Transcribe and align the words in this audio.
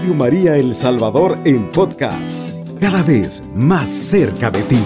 Radio 0.00 0.14
María 0.14 0.56
El 0.56 0.74
Salvador 0.74 1.38
en 1.44 1.70
podcast, 1.70 2.48
cada 2.80 3.02
vez 3.02 3.42
más 3.54 3.90
cerca 3.90 4.50
de 4.50 4.62
ti. 4.62 4.78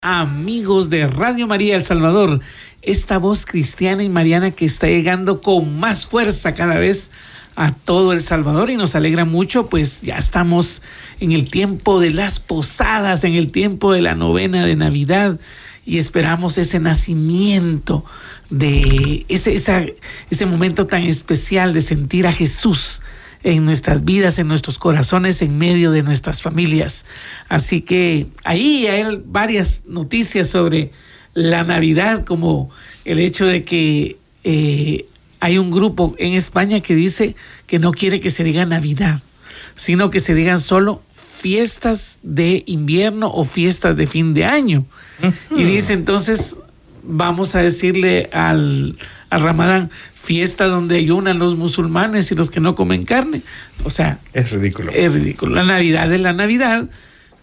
Amigos 0.00 0.88
de 0.88 1.06
Radio 1.06 1.46
María 1.46 1.76
El 1.76 1.82
Salvador, 1.82 2.40
esta 2.80 3.18
voz 3.18 3.44
cristiana 3.44 4.02
y 4.02 4.08
mariana 4.08 4.52
que 4.52 4.64
está 4.64 4.86
llegando 4.86 5.42
con 5.42 5.78
más 5.78 6.06
fuerza 6.06 6.54
cada 6.54 6.76
vez 6.76 7.10
a 7.54 7.70
todo 7.70 8.14
El 8.14 8.22
Salvador 8.22 8.70
y 8.70 8.78
nos 8.78 8.94
alegra 8.94 9.26
mucho, 9.26 9.66
pues 9.66 10.00
ya 10.00 10.16
estamos 10.16 10.80
en 11.20 11.32
el 11.32 11.50
tiempo 11.50 12.00
de 12.00 12.08
las 12.08 12.40
posadas, 12.40 13.22
en 13.22 13.34
el 13.34 13.52
tiempo 13.52 13.92
de 13.92 14.00
la 14.00 14.14
novena 14.14 14.64
de 14.64 14.76
Navidad 14.76 15.38
y 15.88 15.96
esperamos 15.96 16.58
ese 16.58 16.78
nacimiento 16.80 18.04
de 18.50 19.24
ese, 19.28 19.56
ese 20.30 20.46
momento 20.46 20.86
tan 20.86 21.02
especial 21.04 21.72
de 21.72 21.80
sentir 21.80 22.26
a 22.26 22.32
Jesús 22.32 23.00
en 23.42 23.64
nuestras 23.64 24.04
vidas, 24.04 24.38
en 24.38 24.48
nuestros 24.48 24.78
corazones, 24.78 25.40
en 25.40 25.56
medio 25.56 25.90
de 25.90 26.02
nuestras 26.02 26.42
familias. 26.42 27.06
Así 27.48 27.80
que 27.80 28.26
ahí 28.44 28.86
hay 28.86 29.22
varias 29.24 29.82
noticias 29.86 30.48
sobre 30.48 30.92
la 31.32 31.64
Navidad, 31.64 32.26
como 32.26 32.68
el 33.06 33.18
hecho 33.18 33.46
de 33.46 33.64
que 33.64 34.18
eh, 34.44 35.06
hay 35.40 35.56
un 35.56 35.70
grupo 35.70 36.14
en 36.18 36.34
España 36.34 36.80
que 36.80 36.94
dice 36.94 37.34
que 37.66 37.78
no 37.78 37.92
quiere 37.92 38.20
que 38.20 38.30
se 38.30 38.44
diga 38.44 38.66
Navidad, 38.66 39.22
sino 39.74 40.10
que 40.10 40.20
se 40.20 40.34
digan 40.34 40.60
solo 40.60 41.00
fiestas 41.40 42.18
de 42.22 42.62
invierno 42.66 43.30
o 43.32 43.44
fiestas 43.44 43.96
de 43.96 44.06
fin 44.06 44.34
de 44.34 44.44
año. 44.44 44.84
Y 45.50 45.64
dice 45.64 45.92
entonces, 45.92 46.60
vamos 47.02 47.54
a 47.54 47.62
decirle 47.62 48.28
al, 48.32 48.96
Ramadán, 49.30 49.90
fiesta 50.14 50.66
donde 50.66 50.96
ayunan 50.96 51.38
los 51.38 51.56
musulmanes 51.56 52.30
y 52.32 52.34
los 52.34 52.50
que 52.50 52.60
no 52.60 52.74
comen 52.74 53.04
carne. 53.04 53.42
O 53.84 53.90
sea, 53.90 54.18
es 54.32 54.50
ridículo. 54.52 54.92
Es 54.92 55.12
ridículo. 55.12 55.54
La 55.54 55.64
Navidad 55.64 56.12
es 56.12 56.20
la 56.20 56.32
Navidad. 56.32 56.88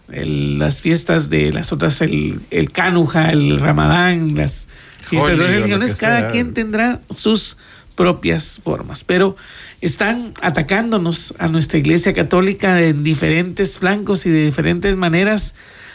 las 0.08 0.82
fiestas 0.82 1.28
de 1.30 1.52
las 1.52 1.72
otras, 1.72 2.00
el, 2.00 2.40
el 2.50 2.70
Canuja, 2.70 3.30
el 3.30 3.58
Ramadán, 3.58 4.36
las 4.36 4.68
fiestas 5.04 5.38
de 5.38 5.46
religiones, 5.46 5.96
cada 5.96 6.28
quien 6.28 6.54
tendrá 6.54 7.00
sus 7.10 7.56
propias 7.96 8.60
formas, 8.62 9.02
pero 9.02 9.36
están 9.80 10.32
atacándonos 10.42 11.34
a 11.38 11.48
nuestra 11.48 11.78
Iglesia 11.78 12.12
Católica 12.12 12.80
en 12.82 13.04
diferentes 13.04 13.76
flancos 13.76 14.26
y 14.26 14.30
de 14.30 14.44
diferentes 14.44 14.96
maneras. 14.96 15.54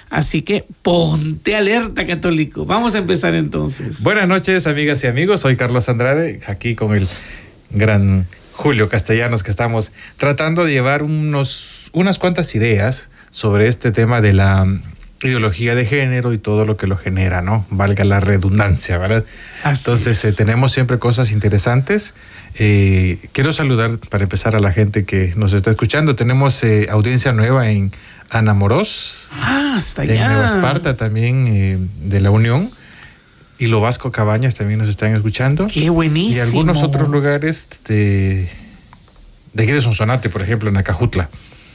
Así 0.10 0.42
que 0.42 0.66
ponte 0.82 1.56
alerta, 1.56 2.06
católico. 2.06 2.66
Vamos 2.66 2.96
a 2.96 2.98
empezar 2.98 3.34
entonces. 3.34 4.04
Buenas 4.04 4.28
noches, 4.28 4.68
amigas 4.68 5.04
y 5.04 5.08
amigos. 5.08 5.42
Soy 5.42 5.56
Carlos 5.56 5.88
Andrade, 5.88 6.42
aquí 6.48 6.76
con 6.76 6.96
el 6.96 7.08
gran 7.70 8.28
Julio 8.52 8.90
Castellanos, 8.90 9.42
que 9.42 9.52
estamos 9.52 9.94
tratando 10.18 10.66
de 10.66 10.74
llevar 10.74 11.04
unos, 11.04 11.90
unas 11.94 12.20
cuantas 12.20 12.54
ideas 12.56 13.10
sobre 13.30 13.68
este 13.68 13.92
tema 13.92 14.20
de 14.20 14.34
la 14.34 14.68
ideología 15.24 15.76
de 15.76 15.86
género 15.86 16.34
y 16.34 16.38
todo 16.38 16.66
lo 16.66 16.78
que 16.78 16.88
lo 16.88 16.98
genera, 16.98 17.42
¿no? 17.42 17.66
Valga 17.70 18.04
la 18.04 18.20
redundancia, 18.20 18.98
¿verdad? 18.98 19.24
Entonces, 19.66 20.24
eh, 20.26 20.34
tenemos 20.34 20.72
siempre 20.72 21.00
cosas 21.00 21.32
interesantes. 21.32 22.14
Eh, 22.56 23.20
quiero 23.32 23.52
saludar, 23.52 23.98
para 23.98 24.24
empezar, 24.24 24.56
a 24.56 24.60
la 24.60 24.72
gente 24.72 25.06
que 25.06 25.34
nos 25.36 25.54
está 25.54 25.70
escuchando. 25.72 26.16
Tenemos 26.16 26.64
eh, 26.64 26.88
audiencia 26.90 27.34
nueva 27.34 27.70
en 27.70 27.92
Ana 28.30 28.54
Moros. 28.54 29.30
Ah, 29.32 29.76
está 29.78 30.04
En 30.04 30.18
Nueva 30.18 30.48
Esparta 30.48 30.96
también, 30.96 31.90
de 32.04 32.20
la 32.20 32.32
Unión. 32.32 32.70
Y 33.60 33.68
lo 33.68 33.80
Vasco 33.80 34.12
Cabañas 34.12 34.56
también 34.56 34.80
nos 34.80 34.90
están 34.90 35.14
escuchando. 35.14 35.68
Qué 35.68 35.92
buenísimo. 35.92 36.38
Y 36.38 36.40
algunos 36.40 36.82
otros 36.82 37.10
lugares 37.10 37.68
de, 37.88 38.50
de 39.54 39.64
aquí 39.64 39.72
de 39.72 39.82
Sonsonate, 39.82 40.30
por 40.30 40.42
ejemplo, 40.42 40.70
en 40.70 40.78
Acajutla. 40.78 41.30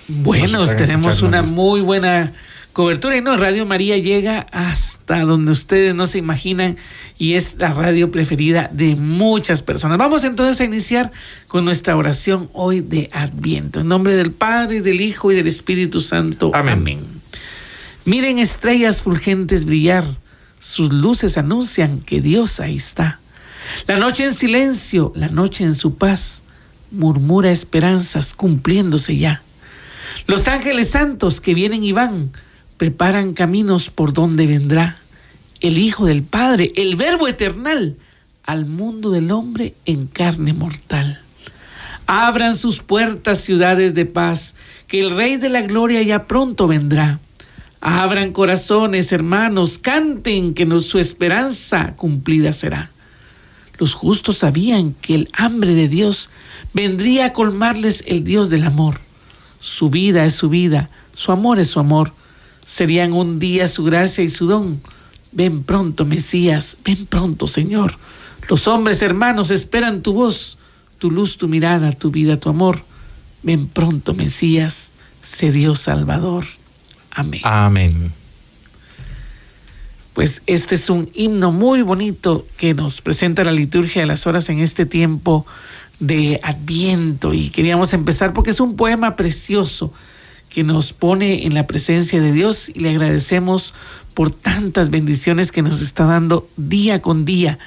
Bueno, 0.08 0.66
tenemos 0.66 1.22
una 1.22 1.42
muy 1.42 1.80
buena 1.80 2.32
cobertura. 2.76 3.16
Y 3.16 3.22
no, 3.22 3.38
Radio 3.38 3.64
María 3.64 3.96
llega 3.96 4.40
hasta 4.52 5.20
donde 5.20 5.50
ustedes 5.50 5.94
no 5.94 6.06
se 6.06 6.18
imaginan 6.18 6.76
y 7.16 7.32
es 7.32 7.56
la 7.58 7.72
radio 7.72 8.10
preferida 8.10 8.68
de 8.70 8.96
muchas 8.96 9.62
personas. 9.62 9.96
Vamos 9.96 10.24
entonces 10.24 10.60
a 10.60 10.64
iniciar 10.64 11.10
con 11.48 11.64
nuestra 11.64 11.96
oración 11.96 12.50
hoy 12.52 12.82
de 12.82 13.08
Adviento. 13.14 13.80
En 13.80 13.88
nombre 13.88 14.14
del 14.14 14.30
Padre, 14.30 14.82
del 14.82 15.00
Hijo 15.00 15.32
y 15.32 15.34
del 15.34 15.46
Espíritu 15.46 16.02
Santo. 16.02 16.50
Amén. 16.52 17.00
Miren 18.04 18.38
estrellas 18.38 19.00
fulgentes 19.00 19.64
brillar. 19.64 20.04
Sus 20.60 20.92
luces 20.92 21.38
anuncian 21.38 22.00
que 22.00 22.20
Dios 22.20 22.60
ahí 22.60 22.76
está. 22.76 23.20
La 23.86 23.96
noche 23.96 24.26
en 24.26 24.34
silencio, 24.34 25.14
la 25.16 25.28
noche 25.28 25.64
en 25.64 25.74
su 25.74 25.94
paz, 25.94 26.42
murmura 26.90 27.50
esperanzas 27.50 28.34
cumpliéndose 28.34 29.16
ya. 29.16 29.40
Los 30.26 30.46
ángeles 30.46 30.90
santos 30.90 31.40
que 31.40 31.54
vienen 31.54 31.82
y 31.82 31.92
van, 31.92 32.32
preparan 32.76 33.32
caminos 33.32 33.90
por 33.90 34.12
donde 34.12 34.46
vendrá 34.46 34.98
el 35.60 35.78
Hijo 35.78 36.06
del 36.06 36.22
Padre, 36.22 36.72
el 36.76 36.96
Verbo 36.96 37.28
eternal, 37.28 37.96
al 38.44 38.66
mundo 38.66 39.10
del 39.10 39.30
hombre 39.30 39.74
en 39.84 40.06
carne 40.06 40.52
mortal. 40.52 41.20
Abran 42.06 42.54
sus 42.54 42.80
puertas 42.80 43.40
ciudades 43.40 43.94
de 43.94 44.06
paz, 44.06 44.54
que 44.86 45.00
el 45.00 45.10
Rey 45.10 45.36
de 45.36 45.48
la 45.48 45.62
Gloria 45.62 46.02
ya 46.02 46.26
pronto 46.26 46.68
vendrá. 46.68 47.18
Abran 47.80 48.32
corazones, 48.32 49.10
hermanos, 49.10 49.78
canten 49.78 50.54
que 50.54 50.80
su 50.80 50.98
esperanza 50.98 51.94
cumplida 51.96 52.52
será. 52.52 52.90
Los 53.78 53.94
justos 53.94 54.38
sabían 54.38 54.94
que 54.94 55.14
el 55.14 55.28
hambre 55.32 55.74
de 55.74 55.88
Dios 55.88 56.30
vendría 56.72 57.26
a 57.26 57.32
colmarles 57.32 58.04
el 58.06 58.22
Dios 58.22 58.48
del 58.48 58.64
amor. 58.64 59.00
Su 59.60 59.90
vida 59.90 60.24
es 60.24 60.34
su 60.34 60.48
vida, 60.48 60.88
su 61.12 61.32
amor 61.32 61.58
es 61.58 61.68
su 61.68 61.80
amor 61.80 62.12
serían 62.66 63.14
un 63.14 63.38
día 63.38 63.68
su 63.68 63.84
gracia 63.84 64.22
y 64.22 64.28
su 64.28 64.46
don. 64.46 64.80
Ven 65.32 65.62
pronto, 65.62 66.04
Mesías, 66.04 66.76
ven 66.84 67.06
pronto, 67.06 67.46
Señor. 67.46 67.96
Los 68.50 68.68
hombres 68.68 69.00
hermanos 69.00 69.50
esperan 69.50 70.02
tu 70.02 70.12
voz, 70.12 70.58
tu 70.98 71.10
luz, 71.10 71.38
tu 71.38 71.48
mirada, 71.48 71.92
tu 71.92 72.10
vida, 72.10 72.36
tu 72.36 72.50
amor. 72.50 72.82
Ven 73.42 73.68
pronto, 73.68 74.12
Mesías, 74.12 74.90
sé 75.22 75.52
Dios 75.52 75.80
Salvador. 75.80 76.44
Amén. 77.12 77.40
Amén. 77.44 78.12
Pues 80.12 80.42
este 80.46 80.74
es 80.74 80.90
un 80.90 81.10
himno 81.14 81.52
muy 81.52 81.82
bonito 81.82 82.46
que 82.56 82.74
nos 82.74 83.00
presenta 83.00 83.44
la 83.44 83.52
liturgia 83.52 84.02
de 84.02 84.06
las 84.06 84.26
horas 84.26 84.48
en 84.48 84.60
este 84.60 84.86
tiempo 84.86 85.46
de 86.00 86.40
Adviento 86.42 87.34
y 87.34 87.50
queríamos 87.50 87.92
empezar 87.92 88.32
porque 88.32 88.50
es 88.50 88.60
un 88.60 88.76
poema 88.76 89.16
precioso 89.16 89.92
que 90.48 90.64
nos 90.64 90.92
pone 90.92 91.46
en 91.46 91.54
la 91.54 91.66
presencia 91.66 92.20
de 92.20 92.32
Dios 92.32 92.68
y 92.68 92.80
le 92.80 92.90
agradecemos 92.90 93.74
por 94.14 94.30
tantas 94.30 94.90
bendiciones 94.90 95.52
que 95.52 95.62
nos 95.62 95.82
está 95.82 96.04
dando 96.04 96.48
día 96.56 97.02
con 97.02 97.24
día. 97.24 97.58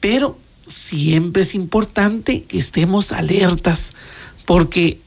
Pero 0.00 0.38
siempre 0.66 1.42
es 1.42 1.54
importante 1.54 2.44
que 2.44 2.58
estemos 2.58 3.12
alertas 3.12 3.92
porque 4.46 5.00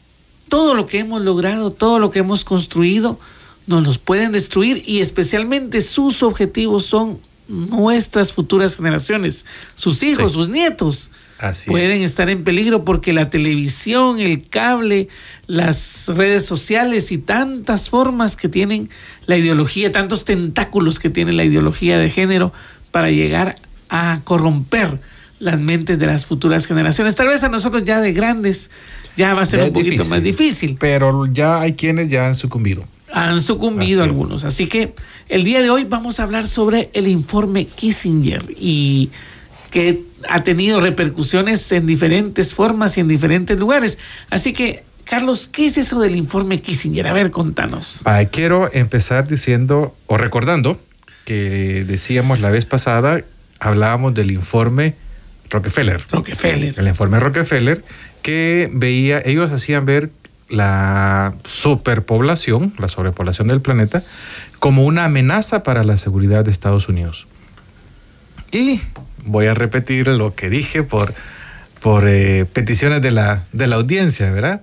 todo 0.49 0.75
lo 0.75 0.85
que 0.85 0.99
hemos 0.99 1.21
logrado, 1.21 1.71
todo 1.71 1.99
lo 1.99 2.11
que 2.11 2.19
hemos 2.19 2.43
construido, 2.43 3.19
nos 3.65 3.83
los 3.83 3.97
pueden 3.97 4.31
destruir 4.31 4.83
y 4.85 4.99
especialmente 4.99 5.81
sus 5.81 6.21
objetivos 6.21 6.85
son 6.85 7.17
nuestras 7.47 8.33
futuras 8.33 8.75
generaciones, 8.75 9.45
sus 9.75 10.03
hijos, 10.03 10.33
sus 10.33 10.49
nietos 10.49 11.09
pueden 11.67 12.01
estar 12.01 12.29
en 12.29 12.43
peligro 12.43 12.83
porque 12.85 13.13
la 13.13 13.29
televisión, 13.29 14.19
el 14.19 14.47
cable, 14.47 15.07
las 15.47 16.07
redes 16.07 16.45
sociales 16.45 17.11
y 17.11 17.17
tantas 17.17 17.89
formas 17.89 18.35
que 18.35 18.49
tienen 18.49 18.89
la 19.25 19.37
ideología, 19.37 19.91
tantos 19.91 20.25
tentáculos 20.25 20.99
que 20.99 21.09
tiene 21.09 21.33
la 21.33 21.43
ideología 21.43 21.97
de 21.97 22.09
género 22.09 22.53
para 22.91 23.09
llegar 23.11 23.55
a 23.89 24.21
corromper 24.23 24.99
las 25.39 25.59
mentes 25.59 25.99
de 25.99 26.05
las 26.05 26.25
futuras 26.25 26.65
generaciones. 26.65 27.15
Tal 27.15 27.27
vez 27.27 27.43
a 27.43 27.49
nosotros 27.49 27.83
ya 27.83 28.01
de 28.01 28.13
grandes 28.13 28.69
ya 29.15 29.33
va 29.33 29.41
a 29.41 29.45
ser 29.45 29.61
un 29.61 29.73
poquito 29.73 30.05
más 30.05 30.23
difícil. 30.23 30.77
Pero 30.79 31.25
ya 31.25 31.59
hay 31.59 31.73
quienes 31.73 32.09
ya 32.09 32.27
han 32.27 32.35
sucumbido. 32.35 32.85
Han 33.11 33.41
sucumbido 33.41 34.03
algunos. 34.03 34.43
Así 34.43 34.67
que 34.67 34.95
el 35.29 35.43
día 35.43 35.61
de 35.61 35.69
hoy 35.69 35.83
vamos 35.83 36.19
a 36.19 36.23
hablar 36.23 36.47
sobre 36.47 36.89
el 36.93 37.07
informe 37.07 37.65
Kissinger 37.65 38.43
y 38.57 39.11
que 39.73 40.03
ha 40.29 40.43
tenido 40.43 40.79
repercusiones 40.79 41.71
en 41.71 41.87
diferentes 41.87 42.53
formas 42.53 42.95
y 42.95 42.99
en 42.99 43.07
diferentes 43.07 43.59
lugares. 43.59 43.97
Así 44.29 44.53
que, 44.53 44.83
Carlos, 45.03 45.49
¿qué 45.51 45.65
es 45.65 45.79
eso 45.79 45.99
del 45.99 46.15
informe 46.15 46.61
Kissinger? 46.61 47.07
A 47.07 47.11
ver, 47.11 47.31
contanos. 47.31 48.03
Ah, 48.05 48.23
quiero 48.25 48.71
empezar 48.71 49.27
diciendo 49.27 49.95
o 50.05 50.17
recordando 50.17 50.79
que 51.25 51.85
decíamos 51.87 52.39
la 52.39 52.51
vez 52.51 52.65
pasada, 52.65 53.23
hablábamos 53.59 54.13
del 54.13 54.29
informe 54.29 54.93
Rockefeller. 55.49 56.05
Rockefeller. 56.11 56.75
El 56.77 56.87
informe 56.87 57.19
Rockefeller 57.19 57.83
que 58.21 58.69
veía, 58.73 59.23
ellos 59.25 59.51
hacían 59.51 59.87
ver 59.87 60.11
la 60.49 61.33
superpoblación, 61.45 62.75
la 62.77 62.87
sobrepoblación 62.87 63.47
del 63.47 63.61
planeta, 63.61 64.03
como 64.59 64.83
una 64.83 65.05
amenaza 65.05 65.63
para 65.63 65.83
la 65.83 65.97
seguridad 65.97 66.45
de 66.45 66.51
Estados 66.51 66.89
Unidos. 66.89 67.25
Y 68.51 68.79
voy 69.25 69.47
a 69.47 69.53
repetir 69.53 70.07
lo 70.07 70.35
que 70.35 70.49
dije 70.49 70.83
por, 70.83 71.13
por 71.79 72.07
eh, 72.07 72.45
peticiones 72.51 73.01
de 73.01 73.11
la, 73.11 73.45
de 73.51 73.67
la 73.67 73.77
audiencia, 73.77 74.31
¿verdad? 74.31 74.61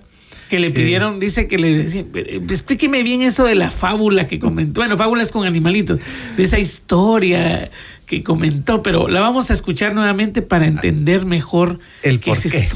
que 0.51 0.59
le 0.59 0.69
pidieron, 0.69 1.17
dice 1.17 1.47
que 1.47 1.57
le 1.57 1.77
decían, 1.77 2.09
explíqueme 2.13 3.03
bien 3.03 3.21
eso 3.21 3.45
de 3.45 3.55
la 3.55 3.71
fábula 3.71 4.27
que 4.27 4.37
comentó, 4.37 4.81
bueno, 4.81 4.97
fábulas 4.97 5.31
con 5.31 5.47
animalitos, 5.47 5.99
de 6.35 6.43
esa 6.43 6.59
historia 6.59 7.71
que 8.05 8.21
comentó, 8.21 8.83
pero 8.83 9.07
la 9.07 9.21
vamos 9.21 9.49
a 9.49 9.53
escuchar 9.53 9.95
nuevamente 9.95 10.41
para 10.41 10.67
entender 10.67 11.25
mejor 11.25 11.79
el 12.03 12.19
qué 12.19 12.31
es 12.31 12.45
esto. 12.45 12.75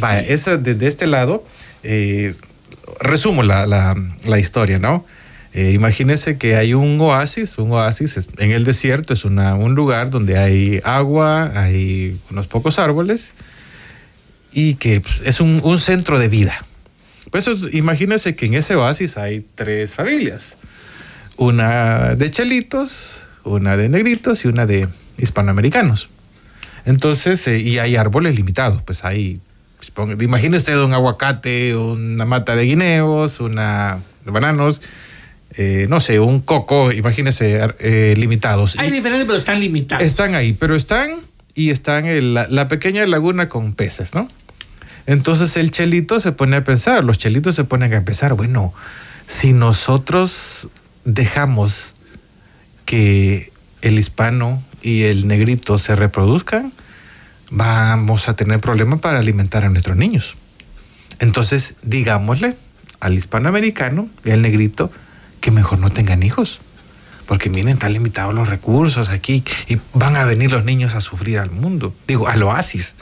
Vaya, 0.00 0.22
eso 0.22 0.58
desde 0.58 0.88
este 0.88 1.06
lado, 1.06 1.44
eh, 1.84 2.34
resumo 2.98 3.44
la, 3.44 3.64
la, 3.66 3.94
la, 4.26 4.40
historia, 4.40 4.80
¿no? 4.80 5.06
Eh, 5.54 5.72
imagínense 5.72 6.36
que 6.36 6.56
hay 6.56 6.74
un 6.74 7.00
oasis, 7.00 7.58
un 7.58 7.72
oasis 7.72 8.28
en 8.38 8.50
el 8.50 8.64
desierto, 8.64 9.14
es 9.14 9.24
una, 9.24 9.54
un 9.54 9.74
lugar 9.74 10.10
donde 10.10 10.36
hay 10.36 10.80
agua, 10.84 11.52
hay 11.54 12.20
unos 12.30 12.46
pocos 12.46 12.78
árboles 12.78 13.34
y 14.52 14.74
que 14.74 15.00
pues, 15.00 15.22
es 15.24 15.40
un, 15.40 15.60
un 15.64 15.78
centro 15.78 16.18
de 16.18 16.28
vida 16.28 16.64
pues 17.34 17.50
imagínense 17.74 18.36
que 18.36 18.46
en 18.46 18.54
ese 18.54 18.76
oasis 18.76 19.16
hay 19.16 19.44
tres 19.56 19.92
familias. 19.92 20.56
Una 21.36 22.14
de 22.14 22.30
chelitos, 22.30 23.26
una 23.42 23.76
de 23.76 23.88
negritos 23.88 24.44
y 24.44 24.48
una 24.48 24.66
de 24.66 24.86
hispanoamericanos. 25.18 26.10
Entonces, 26.84 27.44
eh, 27.48 27.58
y 27.58 27.78
hay 27.78 27.96
árboles 27.96 28.36
limitados, 28.36 28.82
pues 28.82 29.04
hay, 29.04 29.40
pues, 29.78 30.22
imagínese 30.22 30.78
un 30.78 30.94
aguacate, 30.94 31.74
una 31.74 32.24
mata 32.24 32.54
de 32.54 32.66
guineos, 32.66 33.40
una 33.40 33.98
de 34.24 34.30
bananos, 34.30 34.80
eh, 35.56 35.86
no 35.88 36.00
sé, 36.00 36.20
un 36.20 36.40
coco, 36.40 36.92
imagínese 36.92 37.60
eh, 37.78 38.14
limitados. 38.16 38.76
Hay 38.78 38.90
diferentes, 38.90 39.26
pero 39.26 39.38
están 39.38 39.60
limitados. 39.60 40.04
Están 40.04 40.34
ahí, 40.34 40.52
pero 40.52 40.74
están 40.74 41.20
y 41.54 41.70
están 41.70 42.06
en 42.06 42.34
la 42.34 42.68
pequeña 42.68 43.06
laguna 43.06 43.48
con 43.48 43.74
peces, 43.74 44.14
¿no? 44.14 44.28
Entonces 45.06 45.56
el 45.56 45.70
chelito 45.70 46.18
se 46.20 46.32
pone 46.32 46.56
a 46.56 46.64
pensar, 46.64 47.04
los 47.04 47.18
chelitos 47.18 47.54
se 47.54 47.64
ponen 47.64 47.92
a 47.94 48.04
pensar, 48.04 48.34
bueno, 48.34 48.72
si 49.26 49.52
nosotros 49.52 50.68
dejamos 51.04 51.92
que 52.86 53.52
el 53.82 53.98
hispano 53.98 54.62
y 54.82 55.02
el 55.02 55.28
negrito 55.28 55.78
se 55.78 55.94
reproduzcan, 55.94 56.72
vamos 57.50 58.28
a 58.28 58.36
tener 58.36 58.60
problemas 58.60 59.00
para 59.00 59.18
alimentar 59.18 59.64
a 59.64 59.68
nuestros 59.68 59.96
niños. 59.96 60.36
Entonces, 61.18 61.74
digámosle 61.82 62.56
al 63.00 63.14
hispanoamericano 63.14 64.08
y 64.24 64.30
al 64.30 64.40
negrito 64.40 64.90
que 65.44 65.50
mejor 65.50 65.78
no 65.78 65.90
tengan 65.90 66.22
hijos. 66.22 66.62
Porque 67.26 67.50
miren, 67.50 67.74
están 67.74 67.92
limitados 67.92 68.34
los 68.34 68.48
recursos 68.48 69.10
aquí 69.10 69.44
y 69.68 69.76
van 69.92 70.16
a 70.16 70.24
venir 70.24 70.50
los 70.50 70.64
niños 70.64 70.94
a 70.94 71.02
sufrir 71.02 71.38
al 71.38 71.50
mundo, 71.50 71.94
digo, 72.08 72.28
al 72.28 72.42
oasis. 72.42 72.96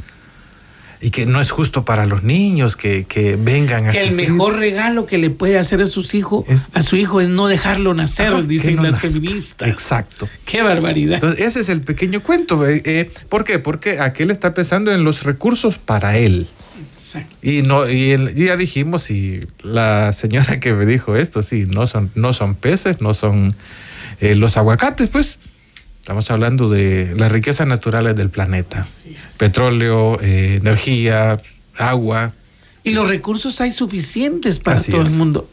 Y 1.00 1.11
que 1.11 1.25
no 1.25 1.41
es 1.41 1.53
justo 1.53 1.85
para 1.85 2.05
los 2.05 2.25
niños 2.25 2.75
que, 2.75 3.05
que 3.05 3.37
vengan 3.37 3.89
a 3.89 3.93
que 3.93 4.03
el 4.03 4.12
mejor 4.12 4.56
regalo 4.56 5.06
que 5.06 5.19
le 5.19 5.31
puede 5.31 5.56
hacer 5.56 5.83
a 5.83 5.87
sus 5.87 6.15
hijos 6.15 6.44
a 6.73 6.83
su 6.83 6.97
hijo 6.97 7.21
es 7.21 7.29
no 7.29 7.47
dejarlo 7.47 7.94
nacer 7.94 8.47
dicen 8.47 8.83
las 8.83 9.00
feministas. 9.00 9.69
Exacto. 9.69 10.29
Qué 10.44 10.62
barbaridad. 10.62 11.15
Entonces 11.15 11.44
ese 11.44 11.61
es 11.61 11.69
el 11.69 11.83
pequeño 11.83 12.23
cuento 12.23 12.69
eh, 12.69 12.83
eh, 12.85 13.11
¿por 13.29 13.44
qué? 13.44 13.59
porque 13.59 13.99
aquel 13.99 14.31
está 14.31 14.55
pensando 14.55 14.93
en 14.93 15.03
los 15.03 15.25
recursos 15.25 15.79
para 15.79 16.17
él 16.17 16.49
Exacto. 17.14 17.37
y 17.43 17.62
no 17.62 17.88
y, 17.88 18.17
ya 18.35 18.56
dijimos 18.56 19.11
y 19.11 19.41
la 19.62 20.12
señora 20.12 20.61
que 20.61 20.73
me 20.73 20.87
dijo 20.87 21.17
esto 21.17 21.43
sí 21.43 21.64
no 21.69 21.87
son 21.87 22.11
no 22.14 22.32
son 22.32 22.55
peces 22.55 23.00
no 23.00 23.12
son 23.12 23.55
eh, 24.20 24.35
los 24.35 24.56
aguacates 24.56 25.09
pues 25.09 25.38
Estamos 26.03 26.32
hablando 26.32 26.69
de 26.69 27.14
las 27.17 27.31
riquezas 27.31 27.64
naturales 27.69 28.17
del 28.17 28.29
planeta. 28.29 28.85
Petróleo, 29.38 30.20
eh, 30.20 30.56
energía, 30.61 31.38
agua. 31.79 32.32
Y 32.82 32.91
los 32.91 33.09
recursos 33.09 33.61
hay 33.61 33.70
suficientes 33.70 34.58
para 34.58 34.82
todo 34.82 35.03
el 35.03 35.11
mundo. 35.11 35.49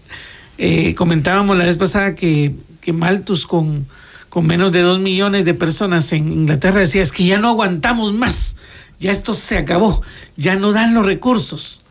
Eh, 0.57 0.95
comentábamos 0.95 1.55
la 1.55 1.65
vez 1.65 1.77
pasada 1.77 2.15
que, 2.15 2.55
que 2.81 2.93
Malthus 2.93 3.45
con, 3.45 3.85
con 4.29 4.47
menos 4.47 4.71
de 4.71 4.81
dos 4.81 4.99
millones 4.99 5.45
de 5.45 5.53
personas 5.53 6.11
en 6.13 6.31
Inglaterra 6.31 6.79
decía 6.79 7.03
es 7.03 7.11
que 7.11 7.25
ya 7.25 7.37
no 7.37 7.49
aguantamos 7.49 8.13
más, 8.13 8.55
ya 8.99 9.11
esto 9.11 9.33
se 9.33 9.57
acabó, 9.57 10.01
ya 10.35 10.55
no 10.55 10.71
dan 10.71 10.93
los 10.93 11.05
recursos. 11.05 11.81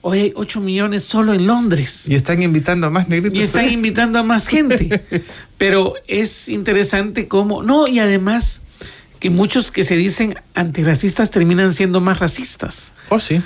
Hoy 0.00 0.20
hay 0.20 0.32
8 0.36 0.60
millones 0.60 1.02
solo 1.02 1.34
en 1.34 1.46
Londres. 1.46 2.04
Y 2.08 2.14
están 2.14 2.40
invitando 2.40 2.86
a 2.86 2.90
más 2.90 3.08
negritos. 3.08 3.38
Y 3.38 3.42
están 3.42 3.64
¿eh? 3.64 3.72
invitando 3.72 4.20
a 4.20 4.22
más 4.22 4.46
gente. 4.46 5.02
Pero 5.58 5.94
es 6.06 6.48
interesante 6.48 7.26
cómo... 7.26 7.64
No, 7.64 7.88
y 7.88 7.98
además 7.98 8.60
que 9.18 9.30
muchos 9.30 9.70
que 9.70 9.82
se 9.82 9.96
dicen 9.96 10.34
antirracistas 10.54 11.30
terminan 11.30 11.74
siendo 11.74 12.00
más 12.00 12.20
racistas. 12.20 12.94
Oh, 13.08 13.18
sí. 13.18 13.42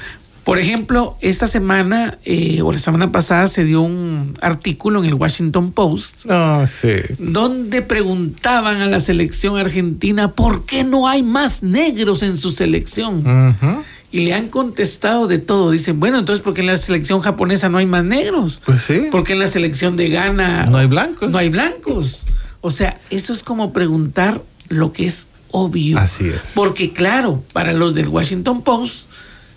Por 0.51 0.59
ejemplo, 0.59 1.17
esta 1.21 1.47
semana 1.47 2.19
eh, 2.25 2.61
o 2.61 2.73
la 2.73 2.79
semana 2.81 3.13
pasada 3.13 3.47
se 3.47 3.63
dio 3.63 3.83
un 3.83 4.37
artículo 4.41 4.99
en 4.99 5.05
el 5.05 5.15
Washington 5.15 5.71
Post 5.71 6.27
oh, 6.29 6.67
sí. 6.67 6.95
donde 7.21 7.83
preguntaban 7.83 8.81
a 8.81 8.89
la 8.89 8.99
selección 8.99 9.59
argentina 9.59 10.33
por 10.33 10.65
qué 10.65 10.83
no 10.83 11.07
hay 11.07 11.23
más 11.23 11.63
negros 11.63 12.25
en 12.25 12.37
su 12.37 12.51
selección. 12.51 13.55
Uh 13.61 13.85
y 14.11 14.25
le 14.25 14.35
han 14.35 14.49
contestado 14.49 15.29
de 15.29 15.39
todo. 15.39 15.71
Dicen, 15.71 16.01
bueno, 16.01 16.19
entonces, 16.19 16.43
¿por 16.43 16.53
qué 16.53 16.63
en 16.63 16.67
la 16.67 16.77
selección 16.77 17.21
japonesa 17.21 17.69
no 17.69 17.79
hay 17.79 17.87
más 17.87 18.05
negros? 18.05 18.61
Pues 18.65 18.83
sí. 18.83 19.03
Porque 19.09 19.35
en 19.35 19.39
la 19.39 19.47
selección 19.47 19.95
de 19.97 20.09
Ghana 20.09 20.67
no 20.67 20.79
hay 20.79 20.89
blancos. 20.89 21.31
No 21.31 21.39
hay 21.39 21.49
blancos. 21.49 22.27
O 22.61 22.73
sea, 22.73 22.99
eso 23.11 23.33
es 23.33 23.45
como 23.45 23.73
preguntar 23.73 24.43
lo 24.69 24.93
que 24.93 25.07
es 25.07 25.29
obvio. 25.53 25.97
Así 25.97 26.27
es. 26.27 26.55
Porque, 26.57 26.93
claro, 26.93 27.41
para 27.53 27.73
los 27.73 27.95
del 27.95 28.09
Washington 28.09 28.63
Post, 28.63 29.07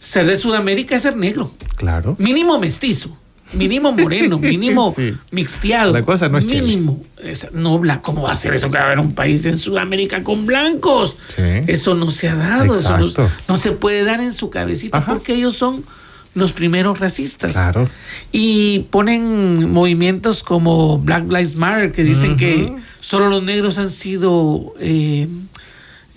ser 0.03 0.25
de 0.25 0.35
Sudamérica 0.35 0.95
es 0.95 1.01
ser 1.03 1.15
negro. 1.15 1.51
Claro. 1.75 2.15
Mínimo 2.19 2.59
mestizo 2.59 3.17
mínimo 3.53 3.91
moreno, 3.91 4.39
mínimo 4.39 4.95
mixteado. 5.31 5.93
La 5.93 6.03
cosa 6.03 6.29
no 6.29 6.37
es 6.37 6.45
mínimo. 6.45 6.99
no, 7.53 7.81
¿Cómo 8.01 8.23
va 8.23 8.33
a 8.33 8.35
ser 8.35 8.53
eso 8.53 8.69
que 8.69 8.77
va 8.77 8.83
a 8.83 8.87
haber 8.87 8.99
un 8.99 9.13
país 9.13 9.45
en 9.45 9.57
Sudamérica 9.57 10.23
con 10.23 10.45
blancos? 10.45 11.15
Eso 11.67 11.95
no 11.95 12.11
se 12.11 12.29
ha 12.29 12.35
dado. 12.35 12.73
Eso 12.73 13.27
no, 13.47 13.57
se 13.57 13.71
puede 13.71 14.03
dar 14.03 14.21
en 14.21 14.33
su 14.33 14.49
cabecita 14.49 15.05
porque 15.05 15.35
ellos 15.35 15.55
son 15.55 15.83
los 16.33 16.51
primeros 16.51 16.99
racistas. 16.99 17.51
Claro. 17.51 17.87
Y 18.31 18.87
ponen 18.89 19.71
movimientos 19.71 20.41
como 20.41 20.97
Black 20.97 21.25
Lives 21.25 21.55
Matter 21.55 21.91
que 21.91 22.03
dicen 22.03 22.37
que 22.37 22.73
solo 22.99 23.29
los 23.29 23.43
negros 23.43 23.77
han 23.77 23.89
sido. 23.89 24.73
Eh, 24.79 25.27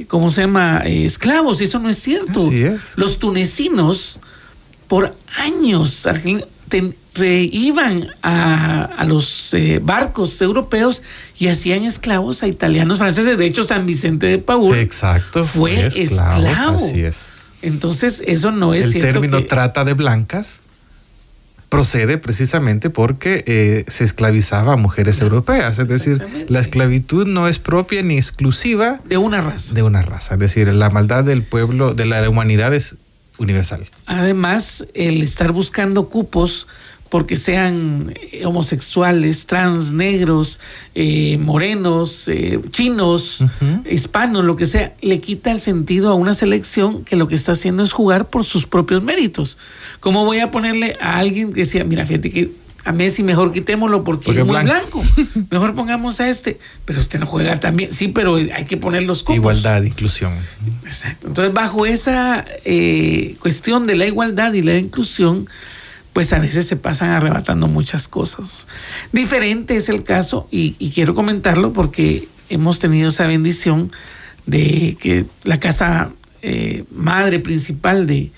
¿Cómo 0.09 0.31
se 0.31 0.43
llama? 0.43 0.83
Eh, 0.85 1.07
esclavos, 1.07 1.61
y 1.61 1.65
eso 1.65 1.79
no 1.79 1.89
es 1.89 1.99
cierto. 1.99 2.47
Así 2.47 2.63
es. 2.63 2.93
Los 2.97 3.19
tunecinos, 3.19 4.21
por 4.89 5.15
años, 5.39 6.07
iban 7.25 8.09
a, 8.23 9.05
los 9.07 9.55
eh, 9.55 9.81
barcos 9.83 10.41
europeos 10.43 11.03
y 11.39 11.49
hacían 11.49 11.85
esclavos 11.85 12.43
a 12.43 12.49
italianos, 12.49 12.99
franceses. 12.99 13.39
De 13.39 13.47
hecho, 13.47 13.63
San 13.65 13.87
Vicente 13.87 14.27
de 14.27 14.39
Paúl 14.39 14.77
Exacto, 14.77 15.45
fue, 15.45 15.87
esclavo, 15.87 16.77
Así 16.77 17.03
es. 17.03 17.31
Entonces, 17.63 18.23
eso 18.27 18.51
no 18.51 18.75
es 18.75 18.87
El 18.87 18.93
cierto. 18.93 19.09
El 19.09 19.13
término 19.15 19.45
trata 19.45 19.85
de 19.85 19.95
blancas 19.95 20.61
procede 21.69 22.19
precisamente 22.19 22.91
porque 22.91 23.45
eh, 23.47 23.85
se 23.89 24.05
esclavizaba 24.05 24.75
a 24.75 24.77
mujeres 24.77 25.21
europeas. 25.21 25.79
Es 25.79 25.89
decir, 25.89 26.25
la 26.49 26.61
esclavitud 26.61 27.27
no 27.27 27.49
es 27.49 27.59
propia 27.59 28.03
ni 28.03 28.17
exclusiva 28.17 29.01
de 29.05 29.17
una 29.17 29.41
raza. 29.41 29.75
De 29.75 29.83
una 29.83 30.03
raza. 30.03 30.35
Es 30.35 30.41
decir, 30.41 30.73
la 30.73 30.91
maldad 30.91 31.25
del 31.25 31.43
pueblo, 31.43 31.95
de 31.95 32.07
la 32.07 32.29
humanidad 32.29 32.73
es 32.75 32.97
universal. 33.39 33.85
Además, 34.07 34.87
el 34.95 35.23
estar 35.23 35.53
buscando 35.53 36.09
cupos 36.09 36.67
porque 37.09 37.37
sean 37.37 38.15
eh, 38.33 38.45
homosexuales, 38.45 39.47
trans, 39.47 39.93
negros, 39.93 40.61
eh, 40.95 41.39
morenos, 41.39 42.29
eh, 42.29 42.61
chinos, 42.71 43.45
hispanos, 43.89 44.45
lo 44.45 44.57
que 44.57 44.67
sea, 44.67 44.95
le 45.01 45.21
quita 45.21 45.53
el 45.53 45.61
sentido 45.61 46.11
a 46.11 46.15
una 46.15 46.35
selección 46.35 47.05
que 47.05 47.17
lo 47.17 47.29
que 47.29 47.35
está 47.35 47.53
haciendo 47.53 47.83
es 47.83 47.93
jugar 47.93 48.29
por 48.29 48.45
sus 48.45 48.67
propios 48.67 49.03
méritos. 49.03 49.57
¿Cómo 50.01 50.25
voy 50.25 50.41
a 50.41 50.51
ponerle 50.51 50.97
a 51.01 51.19
alguien 51.19 51.53
que 51.53 51.61
decía, 51.61 51.85
mira, 51.85 52.05
fíjate 52.05 52.31
que 52.31 52.51
a 52.85 52.93
Messi 52.93 53.25
mejor 53.25 53.53
quitémoslo 53.53 54.05
porque, 54.05 54.31
es 54.31 54.45
muy 54.45 54.63
blanco. 54.63 55.03
mejor 55.51 55.75
pongamos 55.75 56.21
a 56.21 56.29
este, 56.29 56.59
pero 56.85 57.01
usted 57.01 57.19
no 57.19 57.27
juega 57.27 57.59
también. 57.59 57.93
Sí, 57.93 58.09
pero 58.09 58.37
hay 58.37 58.65
que 58.65 58.77
poner 58.77 59.03
los 59.03 59.23
cupos. 59.23 59.37
Igualdad, 59.37 59.83
inclusión. 59.83 60.33
Exacto. 60.85 61.27
Entonces, 61.29 61.53
bajo 61.53 61.85
esa 61.85 62.45
cuestión 63.41 63.87
de 63.87 63.97
la 63.97 64.07
igualdad 64.07 64.53
y 64.53 64.63
la 64.63 64.79
inclusión, 64.79 65.49
pues 66.17 66.33
a 66.33 66.39
veces 66.39 66.67
se 66.67 66.77
pasan 66.77 67.11
arrebatando 67.11 67.67
muchas 67.67 68.09
cosas. 68.09 68.69
Diferente 69.13 69.77
es 69.77 69.91
el 69.91 70.03
caso, 70.03 70.49
y, 70.51 70.73
quiero 70.95 71.15
comentarlo 71.15 71.75
porque 71.75 72.27
hemos 72.49 72.79
tenido 72.79 73.11
esa 73.11 73.27
bendición 73.27 73.91
de 74.47 74.97
que 74.99 75.27
la 75.45 75.61
casa 75.61 76.13
eh, 76.41 76.85
madre 76.91 77.39
principal 77.39 78.07
de, 78.07 78.33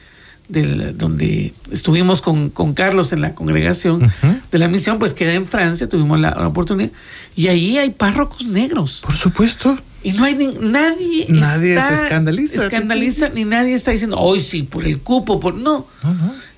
donde 0.49 1.54
estuvimos 1.70 2.20
con, 2.20 2.50
Carlos 2.75 3.12
en 3.12 3.20
la 3.20 3.37
congregación 3.37 4.11
de 4.50 4.58
la 4.58 4.66
misión, 4.66 4.99
pues 4.99 5.14
queda 5.14 5.35
en 5.35 5.47
Francia, 5.47 5.88
tuvimos 5.88 6.18
la, 6.18 6.49
oportunidad, 6.49 6.90
y 7.37 7.47
allí 7.47 7.78
hay 7.78 7.90
párrocos 7.90 8.44
negros. 8.49 9.02
Por 9.04 9.14
supuesto. 9.14 9.78
Y 10.02 10.12
no 10.12 10.25
hay 10.25 10.35
nadie, 10.35 11.26
nadie 11.28 11.75
está, 11.75 11.97
se 11.97 12.02
escandaliza. 12.02 12.64
escandaliza 12.64 13.28
ni 13.28 13.44
nadie 13.44 13.75
está 13.75 13.92
diciendo, 13.92 14.18
hoy 14.18 14.40
sí, 14.40 14.64
por 14.64 14.85
el 14.85 14.99
cupo, 14.99 15.38
por 15.38 15.54
no. 15.54 15.87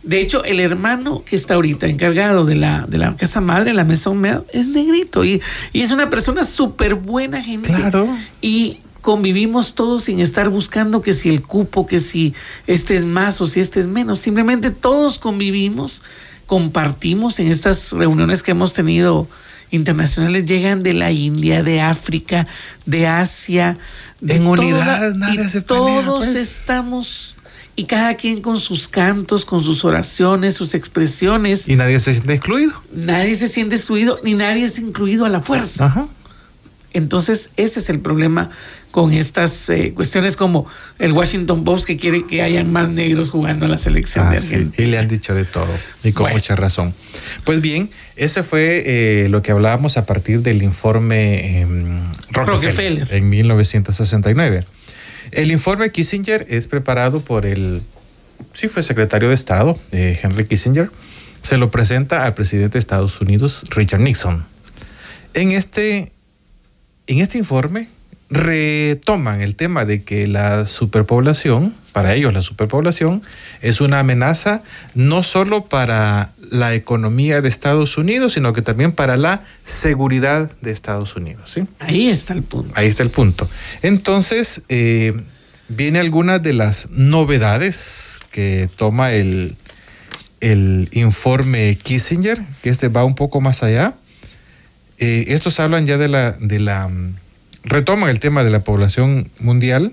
De 0.02 0.20
hecho, 0.20 0.44
el 0.44 0.60
hermano 0.60 1.22
que 1.24 1.36
está 1.36 1.54
ahorita 1.54 1.86
encargado 1.86 2.44
de 2.44 2.54
la, 2.54 2.86
de 2.88 2.96
la 2.96 3.14
casa 3.16 3.40
madre, 3.40 3.74
la 3.74 3.84
Maison 3.84 4.18
Mère, 4.20 4.44
es 4.52 4.68
negrito 4.68 5.24
y, 5.24 5.42
y 5.72 5.82
es 5.82 5.90
una 5.90 6.08
persona 6.08 6.44
súper 6.44 6.94
buena 6.94 7.42
gente. 7.42 7.72
Claro. 7.72 8.08
Y 8.40 8.78
convivimos 9.02 9.74
todos 9.74 10.04
sin 10.04 10.20
estar 10.20 10.48
buscando 10.48 11.02
que 11.02 11.12
si 11.12 11.28
el 11.28 11.42
cupo, 11.42 11.86
que 11.86 12.00
si 12.00 12.34
este 12.66 12.94
es 12.94 13.04
más 13.04 13.40
o 13.40 13.46
si 13.46 13.60
este 13.60 13.80
es 13.80 13.86
menos. 13.86 14.18
Simplemente 14.18 14.70
todos 14.70 15.18
convivimos, 15.18 16.02
compartimos 16.46 17.38
en 17.38 17.48
estas 17.48 17.92
reuniones 17.92 18.42
que 18.42 18.52
hemos 18.52 18.72
tenido 18.72 19.28
internacionales 19.70 20.44
llegan 20.44 20.82
de 20.82 20.94
la 20.94 21.12
India, 21.12 21.62
de 21.62 21.80
África, 21.80 22.46
de 22.86 23.06
Asia. 23.06 23.76
De 24.20 24.36
en 24.36 24.46
unidad, 24.46 25.14
se 25.48 25.62
Todos 25.62 26.26
pues. 26.26 26.34
estamos 26.34 27.36
y 27.76 27.84
cada 27.84 28.14
quien 28.14 28.40
con 28.40 28.58
sus 28.58 28.88
cantos, 28.88 29.44
con 29.44 29.62
sus 29.62 29.84
oraciones, 29.84 30.54
sus 30.54 30.74
expresiones. 30.74 31.68
Y 31.68 31.76
nadie 31.76 31.98
se 32.00 32.12
siente 32.12 32.34
excluido. 32.34 32.72
Nadie 32.92 33.34
se 33.36 33.48
siente 33.48 33.76
excluido, 33.76 34.20
ni 34.22 34.34
nadie 34.34 34.64
es 34.64 34.78
incluido 34.78 35.24
a 35.24 35.28
la 35.28 35.40
fuerza. 35.40 35.86
Ajá. 35.86 36.08
Entonces, 36.92 37.50
ese 37.56 37.78
es 37.78 37.88
el 37.88 38.00
problema 38.00 38.50
con 38.90 39.12
estas 39.12 39.70
eh, 39.70 39.92
cuestiones 39.94 40.36
como 40.36 40.66
el 40.98 41.12
Washington 41.12 41.62
Post 41.62 41.86
que 41.86 41.96
quiere 41.96 42.26
que 42.26 42.42
hayan 42.42 42.72
más 42.72 42.88
negros 42.88 43.30
jugando 43.30 43.66
a 43.66 43.68
la 43.68 43.78
selección 43.78 44.26
ah, 44.26 44.30
de 44.32 44.38
Argentina. 44.38 44.88
y 44.88 44.90
le 44.90 44.98
han 44.98 45.06
dicho 45.06 45.32
de 45.32 45.44
todo, 45.44 45.68
y 46.02 46.10
con 46.12 46.32
mucha 46.32 46.56
razón. 46.56 46.92
Pues 47.44 47.60
bien, 47.60 47.90
ese 48.16 48.42
fue 48.42 48.82
eh, 48.84 49.28
lo 49.28 49.42
que 49.42 49.52
hablábamos 49.52 49.96
a 49.96 50.06
partir 50.06 50.42
del 50.42 50.62
informe 50.64 51.60
em, 51.60 52.00
Rockefeller, 52.32 53.06
en 53.12 53.28
1969. 53.28 54.64
El 55.32 55.52
informe 55.52 55.90
Kissinger 55.90 56.46
es 56.48 56.66
preparado 56.66 57.20
por 57.20 57.46
el, 57.46 57.82
sí 58.52 58.68
fue 58.68 58.82
secretario 58.82 59.28
de 59.28 59.34
Estado, 59.34 59.78
eh, 59.92 60.18
Henry 60.22 60.46
Kissinger. 60.46 60.90
Se 61.42 61.56
lo 61.56 61.70
presenta 61.70 62.26
al 62.26 62.34
presidente 62.34 62.74
de 62.74 62.80
Estados 62.80 63.20
Unidos, 63.20 63.64
Richard 63.70 64.00
Nixon. 64.00 64.44
En 65.34 65.52
este 65.52 66.12
en 67.06 67.18
este 67.18 67.38
informe 67.38 67.88
retoman 68.30 69.40
el 69.40 69.56
tema 69.56 69.84
de 69.84 70.02
que 70.02 70.26
la 70.26 70.66
superpoblación, 70.66 71.74
para 71.92 72.14
ellos 72.14 72.32
la 72.32 72.42
superpoblación, 72.42 73.22
es 73.60 73.80
una 73.80 73.98
amenaza 74.00 74.62
no 74.94 75.22
solo 75.22 75.64
para 75.66 76.32
la 76.50 76.74
economía 76.74 77.40
de 77.40 77.48
Estados 77.48 77.98
Unidos, 77.98 78.34
sino 78.34 78.52
que 78.52 78.62
también 78.62 78.92
para 78.92 79.16
la 79.16 79.42
seguridad 79.64 80.50
de 80.60 80.70
Estados 80.70 81.16
Unidos. 81.16 81.50
¿sí? 81.50 81.66
Ahí 81.80 82.08
está 82.08 82.32
el 82.34 82.42
punto. 82.42 82.72
Ahí 82.76 82.88
está 82.88 83.02
el 83.02 83.10
punto. 83.10 83.48
Entonces, 83.82 84.62
eh, 84.68 85.14
viene 85.68 86.00
alguna 86.00 86.38
de 86.38 86.52
las 86.52 86.88
novedades 86.90 88.20
que 88.30 88.68
toma 88.76 89.12
el, 89.12 89.56
el 90.40 90.88
informe 90.92 91.76
Kissinger, 91.82 92.42
que 92.62 92.70
este 92.70 92.88
va 92.88 93.04
un 93.04 93.14
poco 93.14 93.40
más 93.40 93.62
allá 93.62 93.94
eh, 95.00 95.32
estos 95.34 95.58
hablan 95.60 95.86
ya 95.86 95.96
de 95.96 96.08
la, 96.08 96.32
de 96.32 96.58
la, 96.58 96.86
mm, 96.86 97.14
retoman 97.64 98.10
el 98.10 98.20
tema 98.20 98.44
de 98.44 98.50
la 98.50 98.60
población 98.60 99.30
mundial, 99.38 99.92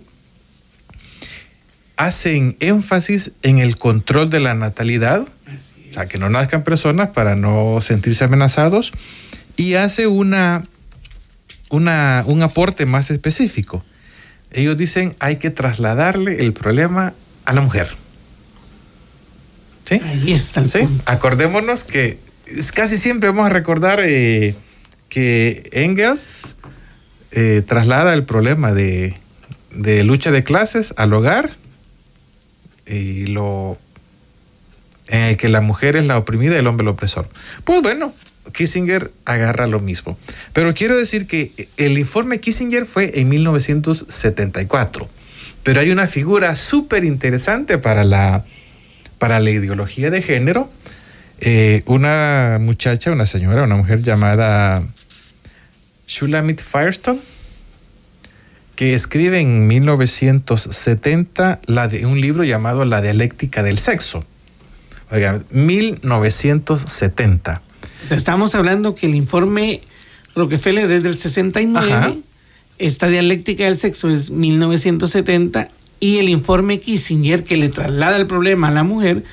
hacen 1.95 2.55
énfasis 2.59 3.31
en 3.43 3.59
el 3.59 3.77
control 3.77 4.29
de 4.29 4.39
la 4.39 4.53
natalidad, 4.53 5.21
o 5.21 5.93
sea, 5.93 6.05
que 6.05 6.17
no 6.17 6.29
nazcan 6.29 6.63
personas 6.63 7.09
para 7.09 7.35
no 7.35 7.79
sentirse 7.81 8.23
amenazados, 8.23 8.91
y 9.55 9.73
hace 9.73 10.07
una, 10.07 10.63
una, 11.69 12.23
un 12.25 12.43
aporte 12.43 12.85
más 12.85 13.09
específico. 13.09 13.83
Ellos 14.51 14.77
dicen 14.77 15.15
hay 15.19 15.37
que 15.37 15.49
trasladarle 15.49 16.37
el 16.39 16.53
problema 16.53 17.13
a 17.45 17.53
la 17.53 17.61
mujer. 17.61 17.87
¿Sí? 19.85 20.01
Ahí 20.03 20.33
está 20.33 20.61
el 20.61 20.69
¿Sí? 20.69 20.79
Acordémonos 21.05 21.83
que 21.83 22.19
casi 22.73 22.97
siempre 22.97 23.29
vamos 23.29 23.45
a 23.45 23.49
recordar 23.49 24.01
eh, 24.03 24.55
que 25.09 25.69
Engels 25.71 26.56
eh, 27.31 27.61
traslada 27.65 28.13
el 28.13 28.23
problema 28.23 28.73
de, 28.73 29.15
lucha 30.03 30.31
de 30.31 30.43
clases 30.43 30.93
al 30.97 31.13
hogar 31.13 31.51
y 32.85 33.27
lo 33.27 33.77
en 35.07 35.21
el 35.21 35.37
que 35.37 35.47
la 35.47 35.61
mujer 35.61 35.95
es 35.95 36.05
la 36.05 36.17
oprimida 36.17 36.55
y 36.55 36.59
el 36.59 36.67
hombre 36.67 36.83
el 36.83 36.89
opresor. 36.89 37.29
Pues 37.63 37.81
bueno, 37.81 38.13
Kissinger 38.51 39.11
agarra 39.25 39.67
lo 39.67 39.79
mismo. 39.79 40.17
Pero 40.53 40.73
quiero 40.73 40.97
decir 40.97 41.27
que 41.27 41.51
el 41.77 41.97
informe 41.97 42.39
Kissinger 42.39 42.85
fue 42.85 43.19
en 43.19 43.29
1974, 43.29 45.09
pero 45.63 45.79
hay 45.79 45.91
una 45.91 46.07
figura 46.07 46.55
súper 46.55 47.05
interesante 47.05 47.77
para 47.77 48.03
la, 48.03 48.43
para 49.17 49.39
la 49.39 49.51
ideología 49.51 50.09
de 50.09 50.21
género, 50.21 50.69
eh, 51.39 51.81
una 51.85 52.57
muchacha, 52.59 53.11
una 53.11 53.25
señora, 53.25 53.63
una 53.63 53.75
mujer 53.75 54.01
llamada 54.01 54.83
Shulamit 56.07 56.61
Firestone, 56.61 57.19
que 58.75 58.93
escribe 58.93 59.39
en 59.39 59.67
1970 59.67 61.61
la 61.65 61.87
de, 61.87 62.05
un 62.05 62.21
libro 62.21 62.43
llamado 62.43 62.85
La 62.85 63.01
dialéctica 63.01 63.63
del 63.63 63.77
sexo. 63.77 64.23
Oigan, 65.11 65.45
1970. 65.51 67.61
Estamos 68.09 68.55
hablando 68.55 68.95
que 68.95 69.07
el 69.07 69.15
informe 69.15 69.81
Rockefeller 70.35 70.87
desde 70.87 71.09
el 71.09 71.17
69, 71.17 72.19
esta 72.77 73.07
dialéctica 73.07 73.65
del 73.65 73.77
sexo 73.77 74.09
es 74.09 74.29
1970 74.29 75.69
y 75.99 76.17
el 76.17 76.29
informe 76.29 76.79
Kissinger 76.79 77.43
que 77.43 77.57
le 77.57 77.69
traslada 77.69 78.17
el 78.17 78.27
problema 78.27 78.67
a 78.67 78.71
la 78.71 78.83
mujer 78.83 79.23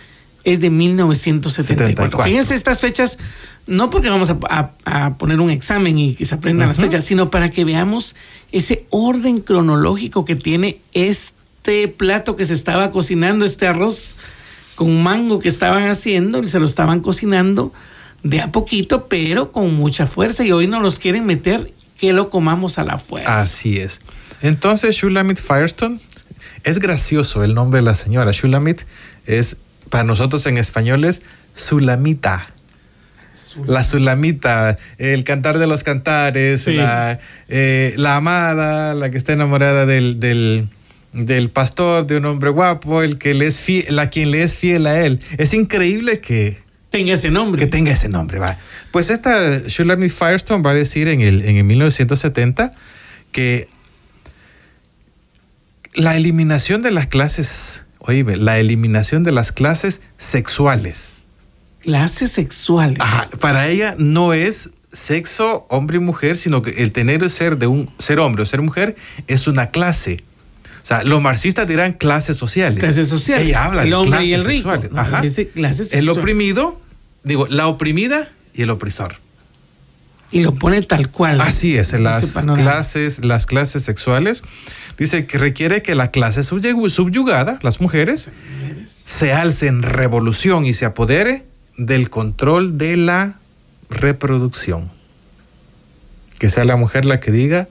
es 0.45 0.61
de 0.61 0.71
1974. 0.71 2.23
Fíjense 2.23 2.55
estas 2.55 2.81
fechas, 2.81 3.19
no 3.67 3.91
porque 3.91 4.11
vamos 4.11 4.31
a, 4.31 5.15
poner 5.19 5.41
un 5.41 5.51
examen 5.51 5.99
y 5.99 6.15
que 6.15 6.25
se 6.25 6.35
aprendan 6.35 6.69
las 6.69 6.79
fechas, 6.79 7.05
sino 7.05 7.31
para 7.31 7.51
que 7.51 7.65
veamos 7.65 8.15
ese 8.53 8.87
orden 8.91 9.41
cronológico 9.41 10.25
que 10.25 10.37
tiene 10.37 10.81
este 10.93 11.89
plato 11.89 12.37
que 12.37 12.45
se 12.45 12.53
estaba 12.53 12.91
cocinando, 12.91 13.45
este 13.45 13.67
arroz 13.67 14.17
con 14.75 15.03
mango 15.03 15.39
que 15.39 15.49
estaban 15.49 15.89
haciendo 15.89 16.43
y 16.43 16.49
se 16.49 16.59
lo 16.59 16.67
estaban 16.67 17.01
cocinando 17.01 17.73
de 18.23 18.41
a 18.41 18.53
poquito, 18.53 19.07
pero 19.07 19.53
con 19.53 19.75
mucha 19.75 20.07
fuerza 20.07 20.45
y 20.45 20.53
hoy 20.53 20.67
no 20.67 20.81
los 20.81 20.99
quieren 20.99 21.27
meter 21.27 21.73
que 21.99 22.13
lo 22.13 22.29
comamos 22.29 22.79
a 22.79 22.85
la 22.85 22.99
fuerza. 22.99 23.41
Así 23.41 23.79
es. 23.79 24.01
Entonces, 24.43 24.97
Shulamit 24.97 25.39
Firestone, 25.39 26.01
es 26.65 26.79
gracioso 26.79 27.45
el 27.45 27.55
nombre 27.55 27.81
de 27.81 27.85
la 27.85 27.95
señora. 27.95 28.33
Shulamit 28.33 28.83
es 29.27 29.57
para 29.95 30.03
nosotros 30.03 30.45
en 30.47 30.59
español 30.59 31.05
es 31.05 31.23
Sulamita. 31.55 32.49
La 33.69 33.85
Sulamita, 33.85 34.77
el 34.99 35.23
cantar 35.23 35.61
de 35.61 35.69
los 35.69 35.85
cantares, 35.85 36.67
eh, 36.67 37.95
la, 37.97 38.17
amada, 38.17 38.97
la 38.97 39.11
que 39.13 39.17
está 39.17 39.35
enamorada 39.35 39.87
del, 39.87 40.19
del, 40.19 41.51
pastor, 41.51 42.09
de 42.09 42.17
un 42.17 42.25
hombre 42.25 42.51
guapo, 42.51 43.05
el 43.05 43.19
que 43.19 43.35
le 43.35 43.47
es 43.47 43.61
fiel, 43.61 43.95
la 43.95 44.11
quien 44.11 44.33
le 44.33 44.43
es 44.43 44.57
fiel 44.57 44.89
a 44.89 44.99
él. 44.99 45.21
Es 45.39 45.55
increíble 45.55 46.19
que 46.19 46.57
tenga 46.91 47.13
ese 47.13 47.31
nombre. 47.31 47.61
Que 47.61 47.69
tenga 47.69 47.93
ese 47.93 48.09
nombre, 48.09 48.41
va. 48.41 48.59
Pues 48.91 49.11
esta 49.11 49.59
Shulamit 49.59 50.11
Firestone 50.11 50.65
va 50.65 50.73
a 50.73 50.75
decir 50.75 51.07
en 51.07 51.21
el, 51.21 51.45
en 51.45 51.59
el 51.59 51.63
1970 51.63 52.73
que 53.31 53.69
la 55.95 56.17
eliminación 56.17 56.83
de 56.83 56.91
las 56.91 57.07
clases 57.07 57.84
oye, 58.07 58.25
la 58.37 58.59
eliminación 58.59 59.23
de 59.23 59.33
las 59.33 59.53
clases 59.53 60.01
sexuales. 60.17 61.25
Clases 61.81 62.33
sexuales. 62.33 62.99
para 63.41 63.69
ella 63.69 63.95
no 63.99 64.33
es 64.33 64.71
sexo 64.93 65.67
hombre 65.69 65.97
y 65.97 66.01
mujer, 66.01 66.37
sino 66.37 66.63
que 66.63 66.71
el 66.83 66.93
tener 66.93 67.23
o 67.25 67.29
ser 67.29 67.59
de 67.59 67.67
un 67.67 67.91
ser 67.99 68.21
hombre 68.21 68.43
o 68.43 68.47
ser 68.47 68.63
mujer 68.63 68.97
es 69.27 69.47
una 69.47 69.71
clase. 69.71 70.23
O 70.83 70.87
sea, 70.87 71.03
los 71.03 71.21
marxistas 71.23 71.67
dirán 71.67 71.95
clases 71.95 72.37
sociales. 72.37 72.79
Clases 72.79 73.09
sociales. 73.09 73.47
Ella 73.47 73.65
habla 73.65 73.83
el 73.83 73.91
de 73.91 73.95
hombre 73.95 74.11
clases 74.11 74.29
y 74.29 74.35
el 74.35 74.45
rico. 74.45 74.71
Sexuales. 74.71 74.91
Ajá. 74.95 75.23
clases 75.55 75.93
el 75.93 76.09
oprimido, 76.11 76.81
digo, 77.23 77.47
la 77.49 77.69
oprimida 77.69 78.29
y 78.53 78.63
el 78.63 78.71
opresor. 78.71 79.17
Y 80.35 80.43
lo 80.43 80.55
pone 80.55 80.83
tal 80.83 81.11
cual. 81.11 81.41
Así 81.41 81.77
es, 81.77 81.93
las 81.93 82.35
clases, 82.45 83.25
las 83.25 83.47
clases 83.47 83.85
sexuales 83.85 84.43
Dice 84.97 85.27
que 85.27 85.39
requiere 85.39 85.83
que 85.83 85.95
la 85.95 86.11
clase 86.11 86.43
subyugada, 86.45 87.59
las 87.63 87.81
mujeres, 87.81 88.29
se 88.87 89.33
alce 89.33 89.67
en 89.67 89.83
revolución 89.83 90.65
y 90.67 90.73
se 90.73 90.85
apodere 90.85 91.45
del 91.77 92.11
control 92.11 92.79
de 92.79 92.97
la 92.97 93.39
reproducción. 93.91 94.91
Que 96.39 96.49
sea 96.49 96.65
la 96.65 96.77
mujer 96.77 97.05
la 97.05 97.19
que 97.19 97.33
diga 97.33 97.69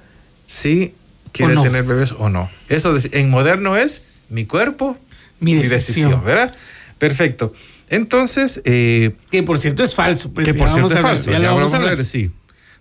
si 0.47 0.93
quiere 1.31 1.55
tener 1.61 1.83
bebés 1.83 2.13
o 2.17 2.29
no. 2.29 2.49
Eso 2.67 2.95
en 3.11 3.29
moderno 3.29 3.77
es 3.77 4.03
mi 4.29 4.45
cuerpo, 4.45 4.97
mi 5.39 5.55
decisión, 5.55 6.23
¿verdad? 6.25 6.53
Perfecto. 6.97 7.53
Entonces. 7.89 8.61
Eh, 8.65 9.15
que 9.31 9.43
por 9.43 9.59
cierto 9.59 9.83
es 9.83 9.95
falso. 9.95 10.33
Pues, 10.33 10.45
que 10.45 10.53
por 10.53 10.67
cierto 10.67 10.93
es 10.93 10.99
falso. 10.99 11.31
Ya, 11.31 11.39
lo 11.39 11.55
vamos 11.55 11.73
a 11.73 11.79
ver, 11.79 12.05
sí. 12.05 12.31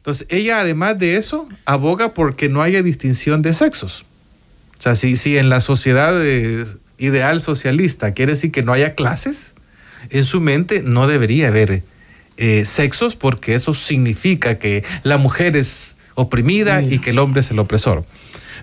Entonces, 0.02 0.26
ella 0.30 0.58
además 0.58 0.98
de 0.98 1.16
eso, 1.16 1.48
aboga 1.64 2.12
porque 2.12 2.48
no 2.48 2.60
haya 2.60 2.82
distinción 2.82 3.40
de 3.40 3.52
sexos. 3.52 4.04
O 4.76 4.82
sea, 4.82 4.96
si, 4.96 5.14
si 5.14 5.38
en 5.38 5.48
la 5.48 5.60
sociedad 5.60 6.12
eh, 6.26 6.66
ideal 6.98 7.40
socialista 7.40 8.12
quiere 8.12 8.32
decir 8.32 8.50
que 8.50 8.64
no 8.64 8.72
haya 8.72 8.96
clases, 8.96 9.54
en 10.10 10.24
su 10.24 10.40
mente 10.40 10.82
no 10.82 11.06
debería 11.06 11.46
haber 11.48 11.84
eh, 12.36 12.64
sexos 12.64 13.14
porque 13.14 13.54
eso 13.54 13.74
significa 13.74 14.58
que 14.58 14.84
la 15.04 15.18
mujer 15.18 15.56
es 15.56 15.96
oprimida 16.16 16.82
y 16.82 16.98
que 16.98 17.10
el 17.10 17.20
hombre 17.20 17.42
es 17.42 17.52
el 17.52 17.60
opresor. 17.60 18.04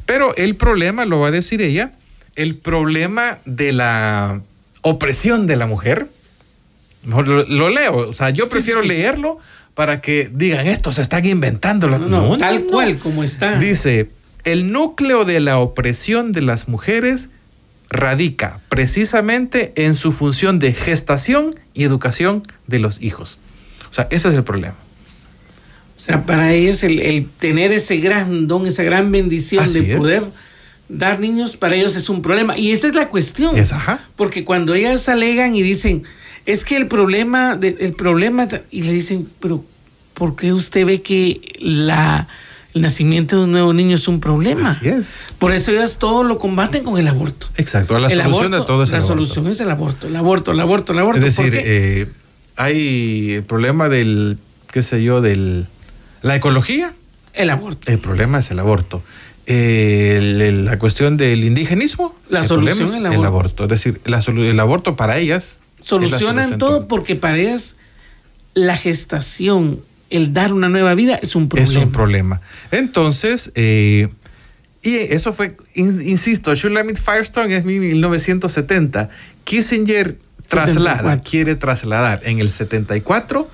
Pero 0.05 0.35
el 0.35 0.57
problema, 0.57 1.05
lo 1.05 1.19
va 1.19 1.29
a 1.29 1.31
decir 1.31 1.61
ella, 1.61 1.93
el 2.35 2.57
problema 2.57 3.39
de 3.45 3.71
la 3.71 4.41
opresión 4.81 5.47
de 5.47 5.55
la 5.55 5.67
mujer, 5.67 6.07
lo, 7.05 7.69
leo, 7.69 7.95
o 7.95 8.13
sea, 8.13 8.29
yo 8.29 8.49
prefiero 8.49 8.81
leerlo 8.81 9.37
para 9.79 10.01
que 10.01 10.29
digan, 10.33 10.67
esto 10.67 10.91
se 10.91 11.01
están 11.01 11.25
inventando. 11.25 11.87
No, 11.87 12.37
tal 12.37 12.63
cual 12.63 12.97
como 12.97 13.23
está. 13.23 13.57
Dice, 13.59 14.09
el 14.43 14.73
núcleo 14.73 15.23
de 15.23 15.39
la 15.39 15.57
opresión 15.57 16.33
de 16.33 16.41
las 16.41 16.67
mujeres 16.67 17.29
radica 17.89 18.59
precisamente 18.67 19.71
en 19.77 19.95
su 19.95 20.11
función 20.11 20.59
de 20.59 20.73
gestación 20.73 21.51
y 21.73 21.85
educación 21.85 22.43
de 22.67 22.79
los 22.79 23.01
hijos. 23.01 23.39
O 23.89 23.93
sea, 23.93 24.09
ese 24.11 24.27
es 24.27 24.35
el 24.35 24.43
problema. 24.43 24.75
O 25.95 25.99
sea, 26.01 26.25
para 26.25 26.51
ellos 26.51 26.83
el, 26.83 27.29
tener 27.39 27.71
ese 27.71 27.99
gran 27.99 28.47
don, 28.47 28.65
esa 28.65 28.83
gran 28.83 29.09
bendición 29.13 29.71
de 29.71 29.95
poder 29.95 30.23
dar 30.89 31.21
niños, 31.21 31.55
para 31.55 31.77
ellos 31.77 31.95
es 31.95 32.09
un 32.09 32.21
problema. 32.21 32.57
Y 32.57 32.73
esa 32.73 32.87
es 32.87 32.95
la 32.95 33.07
cuestión. 33.07 33.55
Porque 34.17 34.43
cuando 34.43 34.73
ellas 34.73 35.07
alegan 35.07 35.55
y 35.55 35.61
dicen, 35.61 36.03
es 36.51 36.65
que 36.65 36.77
el 36.77 36.87
problema, 36.87 37.55
de, 37.55 37.77
el 37.79 37.93
problema, 37.93 38.47
y 38.71 38.83
le 38.83 38.93
dicen, 38.93 39.27
pero 39.39 39.63
¿por 40.13 40.35
qué 40.35 40.53
usted 40.53 40.85
ve 40.85 41.01
que 41.01 41.41
la 41.59 42.27
el 42.73 42.83
nacimiento 42.83 43.37
de 43.37 43.43
un 43.45 43.51
nuevo 43.51 43.73
niño 43.73 43.95
es 43.95 44.07
un 44.07 44.19
problema. 44.19 44.71
Así 44.71 44.87
es. 44.87 45.21
Por 45.39 45.51
eso 45.51 45.71
ellas 45.71 45.97
todo 45.97 46.23
lo 46.23 46.37
combaten 46.37 46.83
con 46.83 46.99
el 46.99 47.07
aborto. 47.07 47.47
Exacto, 47.57 47.97
la 47.97 48.09
solución 48.09 48.51
de 48.51 48.61
todo 48.61 48.83
es 48.83 48.89
el 48.89 48.95
la 48.97 49.01
solución 49.01 49.47
es 49.47 49.59
el 49.59 49.71
aborto, 49.71 50.07
el 50.07 50.15
aborto, 50.15 50.51
el 50.51 50.59
aborto, 50.59 50.93
el 50.93 50.99
aborto. 50.99 51.25
Es 51.25 51.35
decir, 51.35 51.53
eh, 51.55 52.07
hay 52.57 53.33
el 53.33 53.43
problema 53.43 53.89
del, 53.89 54.37
qué 54.71 54.83
sé 54.83 55.01
yo, 55.01 55.21
del 55.21 55.67
la 56.21 56.35
ecología. 56.35 56.93
El 57.33 57.49
aborto. 57.49 57.91
El 57.91 57.99
problema 57.99 58.39
es 58.39 58.51
el 58.51 58.59
aborto. 58.59 59.01
la 59.47 60.77
cuestión 60.77 61.17
del 61.17 61.43
indigenismo. 61.43 62.15
La 62.29 62.43
solución 62.43 63.05
es 63.07 63.13
el 63.13 63.25
aborto. 63.25 63.63
Es 63.63 63.69
decir, 63.69 64.01
el 64.05 64.59
aborto 64.59 64.95
para 64.95 65.17
ellas. 65.17 65.58
Solucionan 65.81 66.57
todo 66.57 66.87
porque 66.87 67.15
para 67.15 67.37
ellas 67.37 67.75
la 68.53 68.77
gestación 68.77 69.81
el 70.09 70.33
dar 70.33 70.53
una 70.53 70.69
nueva 70.69 70.95
vida 70.95 71.15
es 71.21 71.35
un 71.35 71.49
problema. 71.49 71.69
Es 71.71 71.77
un 71.77 71.91
problema. 71.91 72.41
Entonces, 72.71 73.51
eh, 73.55 74.09
y 74.81 74.95
eso 74.95 75.33
fue, 75.33 75.55
insisto, 75.75 76.53
Shulamit 76.55 76.99
Firestone 76.99 77.55
es 77.55 77.65
1970. 77.65 79.09
Kissinger 79.43 80.17
traslada, 80.47 81.21
quiere 81.21 81.55
trasladar 81.55 82.21
en 82.23 82.39
el 82.39 82.49
74 82.49 83.47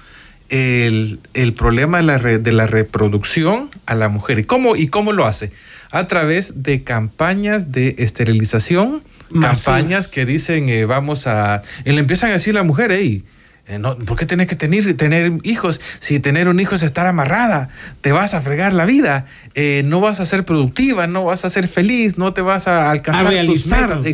el, 0.49 1.19
problema 1.57 1.97
de 1.97 2.03
la, 2.03 2.17
de 2.17 2.51
la, 2.51 2.67
reproducción 2.67 3.69
a 3.85 3.95
la 3.95 4.07
mujer. 4.07 4.39
¿Y 4.39 4.43
cómo, 4.43 4.75
¿Y 4.75 4.87
cómo 4.87 5.11
lo 5.11 5.25
hace? 5.25 5.51
A 5.91 6.07
través 6.07 6.63
de 6.63 6.83
campañas 6.83 7.71
de 7.71 7.95
esterilización, 7.97 9.03
campañas 9.41 10.07
que 10.07 10.25
dicen, 10.25 10.69
eh, 10.69 10.85
vamos 10.85 11.27
a... 11.27 11.61
Y 11.83 11.91
le 11.91 11.99
empiezan 11.99 12.29
a 12.29 12.33
decir 12.33 12.55
a 12.55 12.59
la 12.59 12.63
mujer, 12.63 12.91
hey, 12.91 13.23
eh, 13.67 13.79
¿Por 14.05 14.17
qué 14.17 14.25
tienes 14.25 14.47
que 14.47 14.55
tener, 14.55 14.95
tener 14.95 15.31
hijos? 15.43 15.81
Si 15.99 16.19
tener 16.19 16.49
un 16.49 16.59
hijo 16.59 16.75
es 16.75 16.83
estar 16.83 17.07
amarrada, 17.07 17.69
te 18.01 18.11
vas 18.11 18.35
a 18.35 18.41
fregar 18.41 18.73
la 18.73 18.85
vida, 18.85 19.25
eh, 19.55 19.81
no 19.85 20.01
vas 20.01 20.19
a 20.19 20.25
ser 20.25 20.45
productiva, 20.45 21.07
no 21.07 21.25
vas 21.25 21.45
a 21.45 21.49
ser 21.49 21.67
feliz, 21.67 22.17
no 22.17 22.33
te 22.33 22.41
vas 22.41 22.67
a 22.67 22.91
alcanzar 22.91 23.35
a 23.35 23.45
tus 23.45 23.65
metas. 23.67 24.05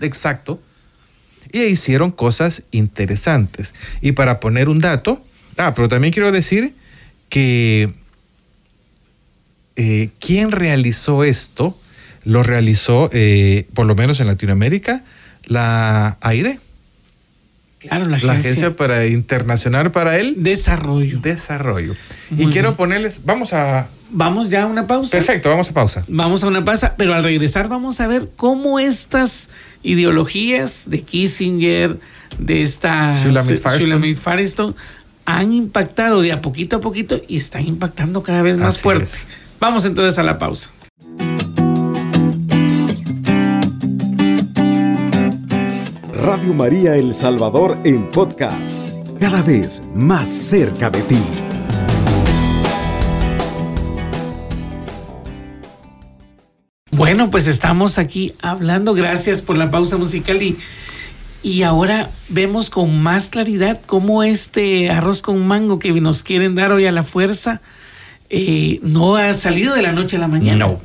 Exacto. 0.00 0.60
Y 1.50 1.62
hicieron 1.62 2.10
cosas 2.10 2.62
interesantes. 2.70 3.74
Y 4.02 4.12
para 4.12 4.38
poner 4.38 4.68
un 4.68 4.80
dato, 4.80 5.24
ah, 5.56 5.72
pero 5.74 5.88
también 5.88 6.12
quiero 6.12 6.30
decir 6.30 6.74
que 7.30 7.92
eh, 9.76 10.10
quien 10.20 10.52
realizó 10.52 11.24
esto, 11.24 11.78
lo 12.24 12.42
realizó, 12.42 13.10
por 13.74 13.86
lo 13.86 13.94
menos 13.94 14.20
en 14.20 14.26
Latinoamérica, 14.26 15.02
la 15.46 16.18
AID 16.20 16.58
Claro, 17.80 18.04
la, 18.06 18.16
agencia, 18.16 18.76
para 18.76 19.06
internacional 19.06 19.90
para 19.90 20.18
el 20.18 20.42
desarrollo. 20.42 21.18
Desarrollo. 21.20 21.94
y 22.30 22.46
quiero 22.48 22.76
ponerles, 22.76 23.22
vamos 23.24 23.54
a 23.54 23.88
Vamos 24.10 24.50
ya 24.50 24.64
a 24.64 24.66
una 24.66 24.86
pausa. 24.86 25.16
Perfecto, 25.16 25.48
vamos 25.48 25.70
a 25.70 25.72
pausa. 25.72 26.04
Vamos 26.08 26.42
a 26.42 26.48
una 26.48 26.64
pausa, 26.64 26.94
pero 26.98 27.14
al 27.14 27.22
regresar 27.22 27.68
vamos 27.68 28.00
a 28.00 28.06
ver 28.08 28.28
cómo 28.36 28.80
estas 28.80 29.50
ideologías 29.82 30.90
de 30.90 31.02
Kissinger, 31.02 31.98
de 32.38 32.60
esta 32.60 33.14
Shulamit 33.14 34.18
Firestone, 34.18 34.74
han 35.24 35.52
impactado 35.52 36.22
de 36.22 36.32
a 36.32 36.42
poquito 36.42 36.76
a 36.76 36.80
poquito 36.80 37.22
y 37.28 37.36
están 37.36 37.66
impactando 37.66 38.22
cada 38.22 38.42
vez 38.42 38.58
más 38.58 38.78
fuerte. 38.78 39.10
Vamos 39.60 39.84
entonces 39.84 40.18
a 40.18 40.22
la 40.22 40.38
pausa. 40.38 40.70
Radio 46.22 46.52
María 46.52 46.96
El 46.96 47.14
Salvador 47.14 47.78
en 47.82 48.10
podcast, 48.10 48.90
cada 49.18 49.40
vez 49.40 49.82
más 49.94 50.28
cerca 50.28 50.90
de 50.90 51.00
ti. 51.02 51.18
Bueno, 56.92 57.30
pues 57.30 57.46
estamos 57.46 57.96
aquí 57.96 58.34
hablando, 58.42 58.92
gracias 58.92 59.40
por 59.40 59.56
la 59.56 59.70
pausa 59.70 59.96
musical 59.96 60.42
y, 60.42 60.58
y 61.42 61.62
ahora 61.62 62.10
vemos 62.28 62.68
con 62.68 63.02
más 63.02 63.30
claridad 63.30 63.80
cómo 63.86 64.22
este 64.22 64.90
arroz 64.90 65.22
con 65.22 65.46
mango 65.46 65.78
que 65.78 65.90
nos 66.02 66.22
quieren 66.22 66.54
dar 66.54 66.70
hoy 66.72 66.84
a 66.84 66.92
la 66.92 67.02
fuerza 67.02 67.62
eh, 68.28 68.78
no 68.82 69.16
ha 69.16 69.32
salido 69.32 69.74
de 69.74 69.80
la 69.80 69.92
noche 69.92 70.18
a 70.18 70.20
la 70.20 70.28
mañana. 70.28 70.66
No. 70.66 70.80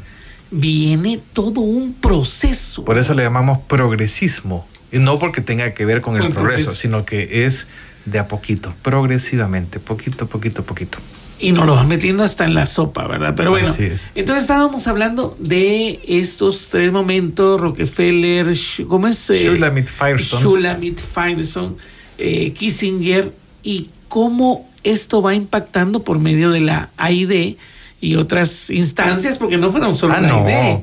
Viene 0.49 1.19
todo 1.33 1.59
un 1.59 1.93
proceso. 1.93 2.85
Por 2.85 2.97
eso 2.97 3.13
le 3.13 3.23
llamamos 3.23 3.59
progresismo. 3.67 4.65
No 4.99 5.17
porque 5.17 5.41
tenga 5.41 5.73
que 5.73 5.85
ver 5.85 6.01
con 6.01 6.21
el 6.21 6.31
progreso, 6.31 6.73
sino 6.73 7.05
que 7.05 7.45
es 7.45 7.67
de 8.05 8.19
a 8.19 8.27
poquito, 8.27 8.73
progresivamente, 8.81 9.79
poquito, 9.79 10.27
poquito, 10.27 10.63
poquito. 10.63 10.99
Y 11.37 11.51
nos 11.51 11.65
lo 11.65 11.75
van 11.75 11.87
metiendo 11.89 12.23
hasta 12.23 12.45
en 12.45 12.53
la 12.53 12.65
sopa, 12.65 13.07
¿verdad? 13.07 13.33
Pero 13.35 13.51
bueno, 13.51 13.67
entonces 13.67 14.41
estábamos 14.43 14.87
hablando 14.87 15.35
de 15.37 15.99
estos 16.07 16.69
tres 16.69 16.91
momentos, 16.93 17.59
Rockefeller, 17.59 18.47
¿cómo 18.87 19.07
es? 19.07 19.29
Eh, 19.29 19.43
Shulamit 19.45 19.87
Firestone. 19.87 20.41
Shulamit 20.43 20.99
Firestone, 20.99 21.75
eh, 22.17 22.53
Kissinger, 22.53 23.33
y 23.63 23.89
cómo 24.07 24.69
esto 24.83 25.21
va 25.21 25.33
impactando 25.33 26.03
por 26.03 26.19
medio 26.19 26.51
de 26.51 26.61
la 26.61 26.89
AID 26.95 27.57
y 27.99 28.15
otras 28.15 28.69
instancias, 28.69 29.37
porque 29.37 29.57
no 29.57 29.71
fueron 29.71 29.93
solo 29.93 30.13
ah, 30.15 30.21
la 30.21 30.35
AID. 30.35 30.79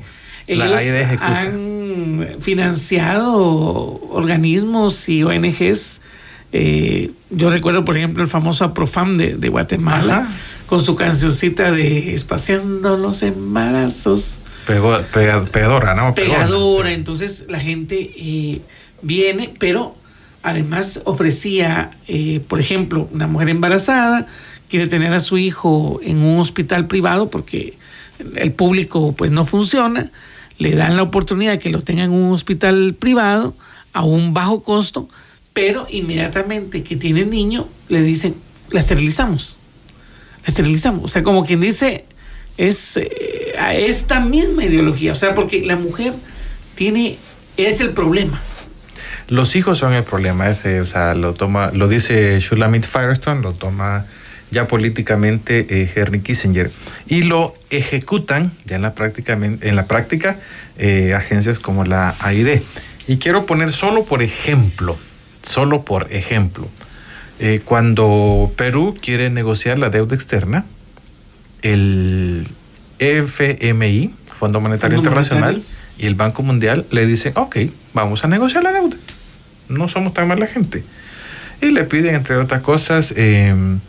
Ellos 0.47 0.81
han 1.19 2.37
financiado 2.39 3.31
organismos 4.09 5.07
y 5.09 5.23
ONGs. 5.23 6.01
Eh, 6.51 7.11
yo 7.29 7.49
recuerdo, 7.49 7.85
por 7.85 7.97
ejemplo, 7.97 8.23
el 8.23 8.29
famoso 8.29 8.63
Aprofam 8.65 9.15
de, 9.15 9.35
de 9.35 9.49
Guatemala, 9.49 10.27
con 10.67 10.79
su 10.81 10.95
cancioncita 10.95 11.71
de 11.71 12.13
Espaciando 12.13 12.97
los 12.97 13.23
embarazos. 13.23 14.41
pegadora, 14.65 15.95
¿no? 15.95 16.13
Pegadora. 16.13 16.91
Entonces 16.91 17.45
la 17.49 17.59
gente 17.59 18.11
eh, 18.15 18.61
viene, 19.01 19.53
pero 19.59 19.95
además 20.43 21.01
ofrecía, 21.05 21.91
eh, 22.07 22.41
por 22.47 22.59
ejemplo, 22.59 23.09
una 23.13 23.27
mujer 23.27 23.49
embarazada 23.49 24.27
quiere 24.69 24.87
tener 24.87 25.13
a 25.13 25.19
su 25.19 25.37
hijo 25.37 25.99
en 26.03 26.23
un 26.23 26.39
hospital 26.39 26.87
privado 26.87 27.29
porque 27.29 27.77
el 28.35 28.51
público 28.51 29.13
pues 29.15 29.31
no 29.31 29.45
funciona 29.45 30.11
le 30.57 30.75
dan 30.75 30.95
la 30.95 31.03
oportunidad 31.03 31.53
de 31.53 31.59
que 31.59 31.69
lo 31.69 31.81
tengan 31.81 32.05
en 32.05 32.11
un 32.11 32.31
hospital 32.31 32.95
privado 32.97 33.55
a 33.93 34.03
un 34.03 34.33
bajo 34.33 34.63
costo, 34.63 35.07
pero 35.53 35.85
inmediatamente 35.89 36.83
que 36.83 36.95
tiene 36.95 37.25
niño, 37.25 37.67
le 37.89 38.01
dicen, 38.01 38.35
la 38.71 38.79
esterilizamos. 38.79 39.57
La 40.41 40.47
esterilizamos. 40.47 41.03
O 41.03 41.07
sea, 41.07 41.23
como 41.23 41.45
quien 41.45 41.61
dice, 41.61 42.05
es 42.57 42.97
eh, 42.97 43.53
a 43.59 43.75
esta 43.75 44.19
misma 44.19 44.65
ideología. 44.65 45.13
O 45.13 45.15
sea, 45.15 45.35
porque 45.35 45.61
la 45.61 45.75
mujer 45.75 46.13
tiene, 46.75 47.17
es 47.57 47.81
el 47.81 47.91
problema. 47.91 48.41
Los 49.27 49.55
hijos 49.55 49.77
son 49.77 49.93
el 49.93 50.03
problema, 50.03 50.49
ese, 50.49 50.81
o 50.81 50.85
sea, 50.85 51.15
lo 51.15 51.33
toma, 51.33 51.71
lo 51.73 51.87
dice 51.87 52.39
Shulamit 52.39 52.85
Firestone, 52.85 53.41
lo 53.41 53.53
toma 53.53 54.05
ya 54.53 54.67
políticamente 54.67 55.65
eh, 55.69 55.91
Henry 55.93 56.21
Kissinger 56.21 56.71
y 57.07 57.23
lo 57.23 57.53
ejecutan 57.69 58.51
ya 58.65 58.77
en 58.77 58.81
la 58.81 58.93
práctica, 58.93 59.33
en 59.33 59.75
la 59.75 59.85
práctica 59.85 60.37
eh, 60.77 61.13
agencias 61.13 61.59
como 61.59 61.83
la 61.83 62.15
AID. 62.19 62.61
Y 63.07 63.17
quiero 63.17 63.45
poner 63.45 63.73
solo 63.73 64.05
por 64.05 64.23
ejemplo, 64.23 64.97
solo 65.41 65.83
por 65.83 66.07
ejemplo, 66.13 66.69
eh, 67.39 67.61
cuando 67.65 68.53
Perú 68.55 68.97
quiere 69.01 69.29
negociar 69.29 69.77
la 69.77 69.89
deuda 69.89 70.15
externa, 70.15 70.63
el 71.61 72.47
FMI, 72.99 74.13
Fondo 74.33 74.61
Monetario 74.61 74.97
Internacional, 74.97 75.61
y 75.97 76.05
el 76.05 76.15
Banco 76.15 76.43
Mundial 76.43 76.85
le 76.91 77.05
dicen, 77.05 77.33
ok, 77.35 77.57
vamos 77.93 78.23
a 78.23 78.27
negociar 78.27 78.63
la 78.63 78.71
deuda. 78.71 78.97
No 79.69 79.89
somos 79.89 80.13
tan 80.13 80.27
mala 80.27 80.47
gente. 80.47 80.83
Y 81.61 81.71
le 81.71 81.83
piden, 81.83 82.15
entre 82.15 82.35
otras 82.37 82.61
cosas, 82.61 83.13
em, 83.15 83.79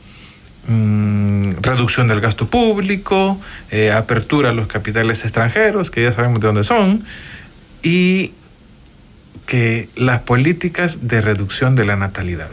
mm, 0.67 1.53
reducción 1.61 2.09
del 2.09 2.21
gasto 2.21 2.49
público, 2.49 3.41
eh, 3.71 3.93
apertura 3.93 4.51
a 4.51 4.53
los 4.53 4.67
capitales 4.67 5.23
extranjeros, 5.23 5.91
que 5.91 6.03
ya 6.03 6.13
sabemos 6.13 6.41
de 6.41 6.47
dónde 6.47 6.65
son, 6.65 7.05
y 7.83 8.33
que 9.47 9.89
las 9.95 10.21
políticas 10.21 11.09
de 11.09 11.21
reducción 11.21 11.77
de 11.77 11.85
la 11.85 11.97
natalidad, 11.97 12.51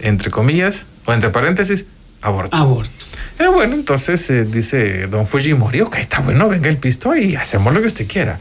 entre 0.00 0.30
comillas, 0.30 0.86
o 1.04 1.12
entre 1.12 1.30
paréntesis, 1.30 1.86
aborto. 2.22 2.56
Aborto. 2.56 2.90
Eh, 3.38 3.48
bueno, 3.48 3.74
entonces 3.74 4.28
eh, 4.30 4.44
dice 4.44 5.06
don 5.06 5.26
Fujimori, 5.26 5.80
ok, 5.82 5.96
está 5.96 6.20
bueno, 6.20 6.48
venga 6.48 6.68
el 6.68 6.78
pisto 6.78 7.14
y 7.14 7.36
hacemos 7.36 7.74
lo 7.74 7.80
que 7.80 7.86
usted 7.86 8.08
quiera. 8.08 8.40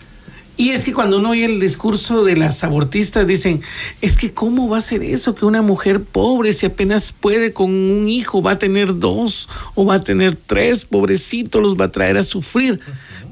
y 0.57 0.69
es 0.69 0.85
que 0.85 0.93
cuando 0.93 1.17
uno 1.17 1.31
oye 1.31 1.43
el 1.43 1.59
discurso 1.59 2.23
de 2.23 2.37
las 2.37 2.63
abortistas, 2.63 3.27
dicen, 3.27 3.61
es 4.01 4.15
que 4.15 4.33
cómo 4.33 4.69
va 4.69 4.77
a 4.77 4.81
ser 4.81 5.03
eso, 5.03 5.35
que 5.35 5.45
una 5.45 5.61
mujer 5.61 6.01
pobre, 6.01 6.53
si 6.53 6.65
apenas 6.65 7.11
puede 7.11 7.51
con 7.51 7.69
un 7.69 8.07
hijo, 8.07 8.41
va 8.41 8.51
a 8.51 8.59
tener 8.59 8.97
dos 8.97 9.49
o 9.73 9.85
va 9.85 9.95
a 9.95 9.99
tener 9.99 10.35
tres, 10.35 10.85
pobrecito, 10.85 11.59
los 11.59 11.77
va 11.77 11.85
a 11.85 11.91
traer 11.91 12.17
a 12.17 12.23
sufrir. 12.23 12.79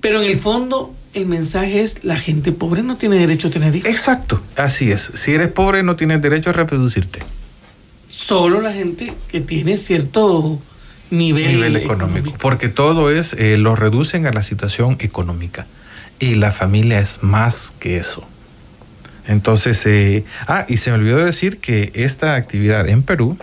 Pero 0.02 0.22
en 0.22 0.30
el 0.30 0.38
fondo, 0.38 0.94
el 1.14 1.26
mensaje 1.26 1.82
es, 1.82 2.04
la 2.04 2.18
gente 2.18 2.52
pobre 2.52 2.84
no 2.84 2.98
tiene 2.98 3.18
derecho 3.18 3.48
a 3.48 3.52
tener 3.52 3.76
hijos. 3.76 3.90
Exacto, 3.90 4.42
así 4.56 4.92
es. 4.92 5.12
Si 5.14 5.32
eres 5.32 5.50
pobre, 5.50 5.84
no 5.84 5.96
tienes 5.96 6.22
derecho 6.22 6.50
a 6.50 6.54
reproducirte. 6.54 7.20
Solo 8.10 8.62
la 8.62 8.74
gente 8.74 9.14
que 9.30 9.42
tiene 9.42 9.78
cierto 9.78 10.60
nivel, 11.10 11.76
económico. 11.76 12.34
Porque 12.40 12.70
todo 12.70 13.12
es, 13.12 13.34
eh, 13.34 13.58
lo 13.58 13.76
reducen 13.76 14.26
a 14.28 14.32
la 14.32 14.44
situación 14.44 14.98
económica. 15.00 15.68
Y 16.20 16.36
la 16.36 16.52
familia 16.52 17.00
es 17.00 17.22
más 17.22 17.74
que 17.80 17.98
eso. 17.98 18.26
Entonces, 19.28 19.82
eh, 19.86 20.26
ah, 20.48 20.66
y 20.68 20.78
se 20.78 20.92
me 20.92 20.98
olvidó 20.98 21.24
decir 21.24 21.60
que 21.60 21.92
esta 21.94 22.36
actividad 22.36 22.88
en 22.88 23.04
Perú, 23.04 23.38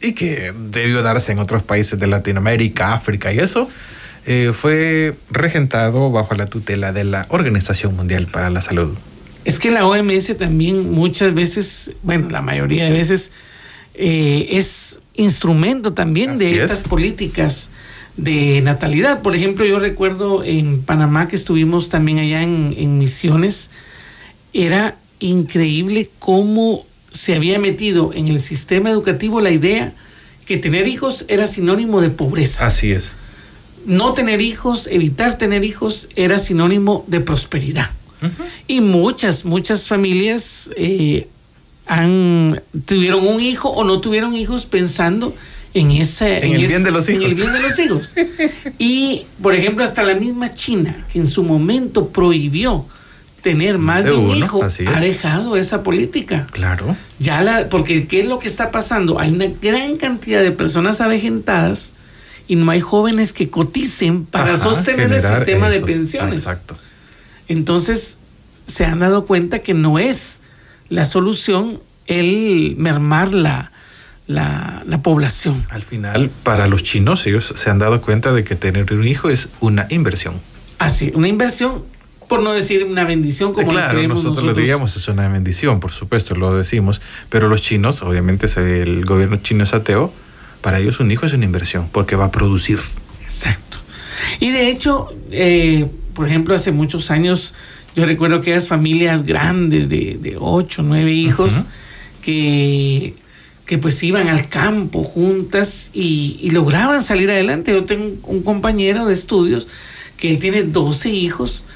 y 0.00 0.12
que 0.12 0.52
debió 0.70 1.02
darse 1.02 1.32
en 1.32 1.38
otros 1.38 1.62
países 1.62 1.98
de 1.98 2.06
Latinoamérica, 2.06 2.94
África 2.94 3.32
y 3.32 3.38
eso, 3.38 3.68
eh, 4.26 4.50
fue 4.52 5.14
regentado 5.30 6.10
bajo 6.10 6.34
la 6.34 6.46
tutela 6.46 6.92
de 6.92 7.04
la 7.04 7.26
Organización 7.28 7.94
Mundial 7.94 8.26
para 8.26 8.50
la 8.50 8.60
Salud. 8.60 8.94
Es 9.44 9.60
que 9.60 9.70
la 9.70 9.86
OMS 9.86 10.36
también 10.36 10.90
muchas 10.90 11.32
veces, 11.32 11.92
bueno, 12.02 12.28
la 12.30 12.42
mayoría 12.42 12.86
de 12.86 12.90
veces, 12.90 13.30
eh, 13.94 14.48
es 14.50 15.00
instrumento 15.14 15.92
también 15.92 16.38
de 16.38 16.56
estas 16.56 16.82
políticas 16.82 17.70
de 18.16 18.60
natalidad. 18.62 19.22
Por 19.22 19.36
ejemplo, 19.36 19.64
yo 19.64 19.78
recuerdo 19.78 20.42
en 20.42 20.82
Panamá 20.82 21.28
que 21.28 21.36
estuvimos 21.36 21.88
también 21.88 22.18
allá 22.18 22.42
en, 22.42 22.98
misiones, 22.98 23.70
era 24.52 24.96
increíble 25.20 26.10
cómo 26.18 26.84
se 27.12 27.36
había 27.36 27.60
metido 27.60 28.12
en 28.12 28.26
el 28.26 28.40
sistema 28.40 28.90
educativo 28.90 29.40
la 29.40 29.50
idea 29.50 29.92
que 30.46 30.56
tener 30.56 30.88
hijos 30.88 31.24
era 31.28 31.46
sinónimo 31.46 32.00
de 32.00 32.10
pobreza. 32.10 32.66
Así 32.66 32.90
es. 32.90 33.14
No 33.86 34.14
tener 34.14 34.40
hijos, 34.40 34.88
evitar 34.90 35.38
tener 35.38 35.64
hijos 35.64 36.08
era 36.16 36.38
sinónimo 36.38 37.04
de 37.06 37.20
prosperidad. 37.20 37.90
Y 38.66 38.80
muchas, 38.80 39.44
muchas 39.44 39.86
familias 39.86 40.70
eh, 40.76 41.28
han, 41.86 42.60
tuvieron 42.84 43.26
un 43.26 43.40
hijo 43.40 43.68
o 43.68 43.84
no 43.84 44.00
tuvieron 44.00 44.34
hijos 44.34 44.66
pensando 44.66 45.34
en, 45.74 45.90
ese, 45.92 46.44
en, 46.44 46.54
el 46.54 46.66
bien 46.66 46.82
de 46.82 46.90
los 46.90 47.08
hijos. 47.08 47.24
En 47.24 47.30
el 47.30 47.36
bien 47.36 47.52
de 47.52 47.60
los 47.60 47.78
hijos. 47.78 48.14
y, 48.78 49.26
por 49.42 49.54
ejemplo, 49.54 49.84
hasta 49.84 50.02
la 50.02 50.14
misma 50.14 50.52
China, 50.52 51.06
que 51.12 51.18
en 51.18 51.26
su 51.26 51.44
momento 51.44 52.08
prohibió 52.08 52.86
tener 53.42 53.78
más 53.78 54.04
de, 54.04 54.12
un 54.12 54.30
hijo, 54.30 54.60
ha 54.64 55.00
dejado 55.00 55.56
esa 55.56 55.84
política. 55.84 56.48
Claro. 56.50 56.96
Ya 57.20 57.42
la, 57.42 57.68
porque 57.68 58.08
¿qué 58.08 58.20
es 58.20 58.26
lo 58.26 58.40
que 58.40 58.48
está 58.48 58.72
pasando? 58.72 59.20
Hay 59.20 59.30
una 59.30 59.46
gran 59.62 59.96
cantidad 59.96 60.42
de 60.42 60.50
personas 60.50 61.00
avejentadas 61.00 61.92
y 62.48 62.56
no 62.56 62.70
hay 62.70 62.80
jóvenes 62.80 63.32
que 63.32 63.50
coticen 63.50 64.24
para 64.24 64.56
sostener 64.56 65.12
el 65.12 65.20
sistema 65.20 65.68
de 65.68 65.80
pensiones. 65.80 66.40
Exacto. 66.40 66.76
Entonces, 67.48 68.18
se 68.66 68.84
han 68.84 69.00
dado 69.00 69.26
cuenta 69.26 69.60
que 69.60 69.74
no 69.74 69.98
es 69.98 70.40
la 70.88 71.04
solución 71.04 71.80
el 72.06 72.74
mermar 72.78 73.34
la, 73.34 73.72
la, 74.26 75.00
población. 75.02 75.64
Al 75.70 75.82
final, 75.82 76.30
para 76.42 76.68
los 76.68 76.82
chinos, 76.82 77.26
ellos 77.26 77.52
se 77.54 77.70
han 77.70 77.78
dado 77.78 78.00
cuenta 78.00 78.32
de 78.32 78.44
que 78.44 78.54
tener 78.54 78.92
un 78.92 79.06
hijo 79.06 79.28
es 79.28 79.48
una 79.60 79.86
inversión. 79.90 80.34
Así, 80.78 81.12
una 81.14 81.28
inversión, 81.28 81.84
por 82.28 82.42
no 82.42 82.52
decir 82.52 82.84
una 82.84 83.04
bendición 83.04 83.52
como 83.52 83.68
claro, 83.68 83.94
nosotros, 84.02 84.24
nosotros 84.24 84.44
lo 84.44 84.54
diríamos, 84.54 84.96
es 84.96 85.08
una 85.08 85.28
bendición, 85.28 85.80
por 85.80 85.92
supuesto, 85.92 86.34
lo 86.34 86.56
decimos, 86.56 87.00
pero 87.28 87.48
los 87.48 87.62
chinos, 87.62 88.02
obviamente 88.02 88.46
el 88.56 89.04
gobierno 89.04 89.36
chino 89.36 89.64
es 89.64 89.74
ateo, 89.74 90.12
para 90.60 90.78
ellos 90.78 91.00
un 91.00 91.10
hijo 91.10 91.26
es 91.26 91.32
una 91.32 91.44
inversión, 91.44 91.88
porque 91.92 92.16
va 92.16 92.26
a 92.26 92.30
producir. 92.30 92.78
Exacto. 93.22 93.78
Y 94.40 94.50
de 94.50 94.68
hecho, 94.70 95.08
eh, 95.30 95.86
por 96.14 96.26
ejemplo, 96.26 96.54
hace 96.54 96.72
muchos 96.72 97.10
años, 97.10 97.54
yo 97.94 98.06
recuerdo 98.06 98.36
que 98.36 98.50
aquellas 98.50 98.68
familias 98.68 99.24
grandes 99.24 99.88
de, 99.88 100.18
de 100.20 100.36
ocho, 100.38 100.82
nueve 100.82 101.12
hijos, 101.12 101.52
que 102.22 103.14
que 103.66 103.78
pues 103.78 104.00
iban 104.04 104.28
al 104.28 104.48
campo 104.48 105.02
juntas 105.02 105.90
y, 105.92 106.48
lograban 106.52 107.02
salir 107.02 107.30
adelante. 107.30 107.72
Yo 107.72 107.84
tengo 107.84 108.16
un 108.28 108.42
compañero 108.42 109.06
de 109.06 109.12
estudios 109.12 109.66
que 110.16 110.30
él 110.30 110.38
tiene 110.38 110.62
12 110.62 111.10
hijos 111.10 111.66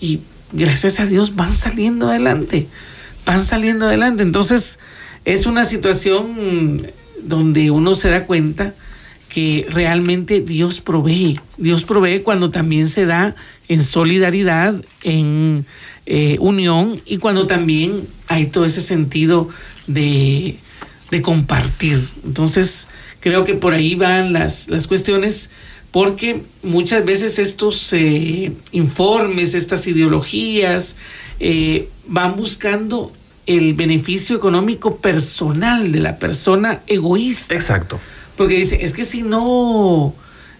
y 0.00 0.20
gracias 0.52 1.00
a 1.00 1.06
Dios 1.06 1.34
van 1.34 1.52
saliendo 1.52 2.08
adelante, 2.08 2.68
van 3.26 3.44
saliendo 3.44 3.86
adelante. 3.86 4.22
Entonces 4.22 4.78
es 5.24 5.46
una 5.46 5.64
situación 5.64 6.86
donde 7.22 7.70
uno 7.70 7.94
se 7.94 8.10
da 8.10 8.26
cuenta 8.26 8.74
que 9.28 9.66
realmente 9.70 10.40
Dios 10.40 10.80
provee, 10.80 11.40
Dios 11.56 11.84
provee 11.84 12.20
cuando 12.20 12.50
también 12.50 12.88
se 12.88 13.06
da 13.06 13.34
en 13.68 13.82
solidaridad, 13.82 14.74
en 15.02 15.64
eh, 16.04 16.36
unión 16.40 17.00
y 17.06 17.16
cuando 17.16 17.46
también 17.46 18.02
hay 18.28 18.46
todo 18.46 18.66
ese 18.66 18.82
sentido 18.82 19.48
de 19.86 20.58
de 21.12 21.20
compartir. 21.20 22.08
Entonces, 22.24 22.88
creo 23.20 23.44
que 23.44 23.52
por 23.52 23.74
ahí 23.74 23.94
van 23.94 24.32
las, 24.32 24.68
las 24.68 24.86
cuestiones, 24.86 25.50
porque 25.90 26.42
muchas 26.62 27.04
veces 27.04 27.38
estos 27.38 27.92
eh, 27.92 28.50
informes, 28.72 29.52
estas 29.52 29.86
ideologías, 29.86 30.96
eh, 31.38 31.90
van 32.06 32.34
buscando 32.34 33.12
el 33.46 33.74
beneficio 33.74 34.36
económico 34.36 34.96
personal 34.96 35.90
de 35.92 36.00
la 36.00 36.16
persona 36.18 36.80
egoísta. 36.86 37.54
Exacto. 37.54 37.98
Porque 38.36 38.54
dice, 38.56 38.78
es 38.82 38.92
que 38.92 39.04
si 39.04 39.22
no, 39.22 40.14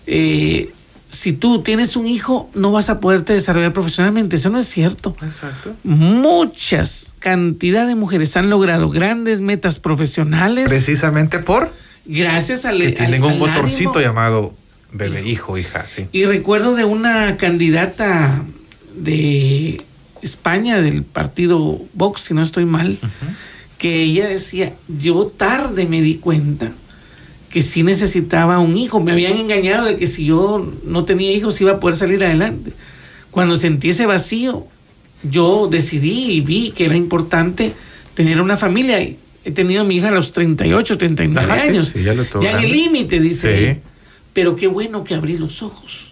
eh, 0.06 0.72
si 1.08 1.32
tú 1.32 1.62
tienes 1.62 1.96
un 1.96 2.06
hijo, 2.06 2.50
no 2.54 2.70
vas 2.72 2.88
a 2.90 3.00
poderte 3.00 3.32
desarrollar 3.34 3.72
profesionalmente. 3.72 4.36
Eso 4.36 4.50
no 4.50 4.58
es 4.58 4.66
cierto. 4.68 5.16
Exacto. 5.22 5.74
Muchas 5.84 7.14
cantidad 7.18 7.86
de 7.86 7.94
mujeres 7.94 8.36
han 8.36 8.50
logrado 8.50 8.90
grandes 8.90 9.40
metas 9.40 9.78
profesionales. 9.78 10.68
Precisamente 10.68 11.38
por 11.38 11.72
gracias 12.04 12.64
al 12.64 12.78
que 12.80 12.90
tienen 12.90 13.22
al- 13.22 13.28
un 13.28 13.32
al 13.34 13.38
motorcito 13.38 13.90
ánimo. 13.90 14.00
llamado 14.04 14.54
bebé, 14.92 15.26
hijo, 15.28 15.56
hija, 15.56 15.86
sí. 15.86 16.06
Y 16.12 16.24
recuerdo 16.24 16.74
de 16.74 16.84
una 16.84 17.36
candidata 17.36 18.42
de 18.96 19.80
España, 20.22 20.80
del 20.80 21.02
partido 21.02 21.80
Vox, 21.94 22.22
si 22.22 22.34
no 22.34 22.42
estoy 22.42 22.64
mal, 22.64 22.98
que 23.78 24.02
ella 24.02 24.28
decía, 24.28 24.74
yo 24.88 25.26
tarde 25.26 25.86
me 25.86 26.00
di 26.00 26.16
cuenta 26.16 26.72
que 27.50 27.60
sí 27.60 27.82
necesitaba 27.82 28.58
un 28.58 28.76
hijo. 28.76 29.00
Me 29.00 29.12
habían 29.12 29.36
engañado 29.36 29.86
de 29.86 29.96
que 29.96 30.06
si 30.06 30.24
yo 30.24 30.72
no 30.84 31.04
tenía 31.04 31.32
hijos 31.32 31.60
iba 31.60 31.72
a 31.72 31.80
poder 31.80 31.96
salir 31.96 32.24
adelante. 32.24 32.72
Cuando 33.30 33.56
sentí 33.56 33.90
ese 33.90 34.06
vacío, 34.06 34.66
yo 35.22 35.68
decidí 35.70 36.32
y 36.32 36.40
vi 36.40 36.70
que 36.70 36.86
era 36.86 36.96
importante 36.96 37.74
tener 38.14 38.40
una 38.40 38.56
familia. 38.56 39.00
He 39.44 39.50
tenido 39.50 39.82
a 39.82 39.84
mi 39.84 39.96
hija 39.96 40.08
a 40.08 40.12
los 40.12 40.32
38, 40.32 40.98
39 40.98 41.52
Ajá, 41.52 41.62
sí, 41.62 41.68
años. 41.68 41.88
sí, 41.88 42.02
ya 42.02 42.14
ya 42.14 42.50
en 42.52 42.58
el 42.58 42.72
límite, 42.72 43.20
dice. 43.20 43.74
Sí. 43.74 43.80
Pero 44.32 44.56
qué 44.56 44.66
bueno 44.66 45.04
que 45.04 45.14
abrí 45.14 45.36
los 45.36 45.62
ojos. 45.62 46.11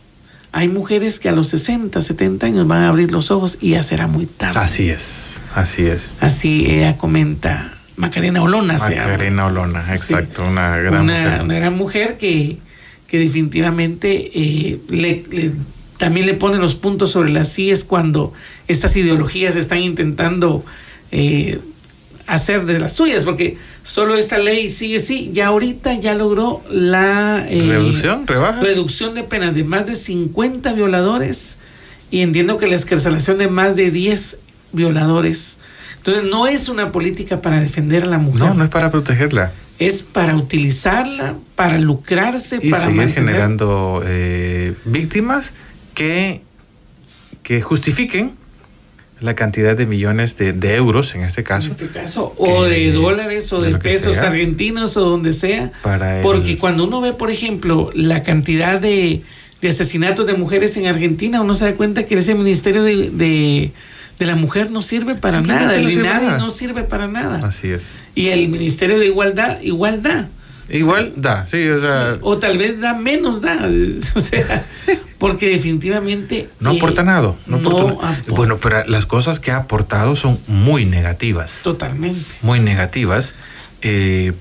Hay 0.53 0.69
mujeres 0.69 1.19
que 1.21 1.29
a 1.29 1.33
los 1.33 1.49
60, 1.49 2.01
70 2.01 2.47
años 2.47 2.67
van 2.67 2.83
a 2.83 2.89
abrir 2.89 3.13
los 3.13 3.31
ojos 3.31 3.57
y 3.61 3.71
ya 3.71 3.83
será 3.83 4.07
muy 4.09 4.27
tarde. 4.27 4.59
Así 4.59 4.89
es, 4.89 5.41
así 5.55 5.87
es. 5.87 6.15
Así 6.21 6.67
ella 6.69 6.97
comenta 6.97 7.75
Macarena 7.97 8.43
Olona. 8.43 8.75
Macarena 8.79 9.47
Olona, 9.47 9.85
exacto, 9.91 10.45
una 10.45 10.77
gran 10.79 11.05
una, 11.05 11.13
mujer. 11.23 11.43
una 11.43 11.55
gran 11.55 11.77
mujer 11.77 12.17
que, 12.19 12.59
que 13.07 13.19
definitivamente 13.19 14.31
eh, 14.35 14.81
le, 14.89 15.23
le- 15.31 15.53
también 15.99 16.27
le 16.27 16.35
pone 16.35 16.57
los 16.57 16.75
puntos 16.75 17.11
sobre 17.11 17.31
las 17.31 17.49
sillas 17.53 17.85
cuando 17.85 18.33
estas 18.69 18.97
ideologías 18.97 19.55
están 19.55 19.79
intentando 19.81 20.65
eh, 21.13 21.61
hacer 22.35 22.65
de 22.67 22.79
las 22.81 22.93
suyas, 22.93 23.25
porque 23.25 23.57
solo 23.83 24.17
esta 24.17 24.39
ley 24.39 24.69
sigue 24.69 24.99
sí, 24.99 25.31
ya 25.33 25.49
ahorita 25.49 25.95
ya 25.95 26.15
logró 26.15 26.63
la 26.71 27.45
eh, 27.49 27.63
¿Reducción? 27.67 28.27
¿Rebaja? 28.27 28.61
reducción 28.61 29.15
de 29.15 29.23
penas 29.25 29.55
de 29.55 29.65
más 29.65 29.87
de 29.87 29.97
50 29.97 30.73
violadores 30.75 31.57
y 32.11 32.21
entiendo 32.21 32.57
que 32.59 32.67
la 32.67 32.75
escarcelación 32.77 33.39
de 33.39 33.49
más 33.49 33.77
de 33.77 33.91
10 33.91 34.39
violadores. 34.73 35.59
Entonces 35.99 36.25
no 36.31 36.47
es 36.47 36.69
una 36.69 36.93
política 36.93 37.41
para 37.43 37.61
defender 37.61 38.05
a 38.05 38.07
la 38.07 38.19
mujer 38.19 38.41
No, 38.41 38.55
no 38.55 38.65
es 38.65 38.71
para 38.71 38.91
protegerla. 38.91 39.53
es 39.79 40.03
para 40.03 40.35
utilizarla, 40.37 41.35
para 41.57 41.79
lucrarse, 41.79 42.59
Y 42.63 42.71
para 42.71 42.85
seguir 42.85 42.97
mantener- 42.97 43.15
generando 43.15 44.03
eh, 44.07 44.75
víctimas 44.85 45.53
que, 45.95 46.43
que 47.43 47.61
justifiquen 47.61 48.33
la 49.21 49.35
cantidad 49.35 49.77
de 49.77 49.87
millones 49.87 50.37
de, 50.37 50.53
de 50.53 50.75
euros, 50.77 51.15
en 51.15 51.23
este 51.23 51.43
en 51.43 51.47
caso, 51.47 51.69
este 51.69 51.89
caso, 51.89 52.35
o 52.39 52.65
de 52.65 52.91
dólares, 52.93 53.53
o 53.53 53.61
de 53.61 53.77
pesos 53.79 54.15
sea. 54.17 54.29
argentinos, 54.29 54.97
o 54.97 55.03
donde 55.09 55.33
sea. 55.33 55.73
para 55.83 56.17
el- 56.17 56.23
Porque 56.23 56.57
cuando 56.59 56.85
uno 56.85 57.01
ve, 57.01 57.13
por 57.13 57.31
ejemplo, 57.31 57.91
la 57.95 58.23
cantidad 58.23 58.81
de, 58.81 59.23
de 59.61 59.69
asesinatos 59.69 60.27
de 60.27 60.35
mujeres 60.35 60.77
en 60.77 60.87
Argentina, 60.87 61.41
uno 61.43 61.55
se 61.55 61.65
da 61.67 61.75
cuenta 61.75 62.05
que 62.05 62.15
ese 62.15 62.35
ministerio 62.35 62.83
de, 62.83 63.11
de, 63.11 63.73
de 64.19 64.27
la 64.27 64.37
mujer 64.37 64.71
no 64.71 64.81
sirve 64.83 65.15
para 65.17 65.41
nada, 65.41 65.77
el 65.77 65.91
INADI 65.91 66.39
no 66.39 66.49
sirve 66.51 66.83
para 66.85 67.07
nada. 67.09 67.41
Así 67.47 67.69
es. 67.69 67.91
Y 68.15 68.29
el 68.29 68.49
ministerio 68.49 68.99
de 68.99 69.07
igualdad, 69.07 69.61
igualdad. 69.61 70.27
Igual 70.73 71.15
da, 71.17 71.47
sí, 71.49 71.69
o 71.69 71.79
sea, 71.79 72.17
o 72.21 72.39
tal 72.39 72.57
vez 72.57 72.81
da 72.81 72.95
menos, 72.95 73.41
da. 73.41 73.69
O 74.15 74.21
sea, 74.21 74.65
porque 75.21 75.51
definitivamente. 75.51 76.49
no 76.61 76.73
eh, 76.73 76.77
aporta 76.79 77.05
nada. 77.05 77.35
No 77.47 77.59
aporta 77.59 77.85
nada. 77.85 78.23
Bueno, 78.29 78.59
pero 78.59 78.85
las 78.87 79.05
cosas 79.05 79.39
que 79.39 79.53
ha 79.53 79.59
aportado 79.59 80.17
son 80.17 80.41
muy 80.49 80.87
negativas. 80.87 81.61
Totalmente. 81.63 82.25
Muy 82.43 82.59
negativas. 82.59 83.35
Eh, 83.83 84.33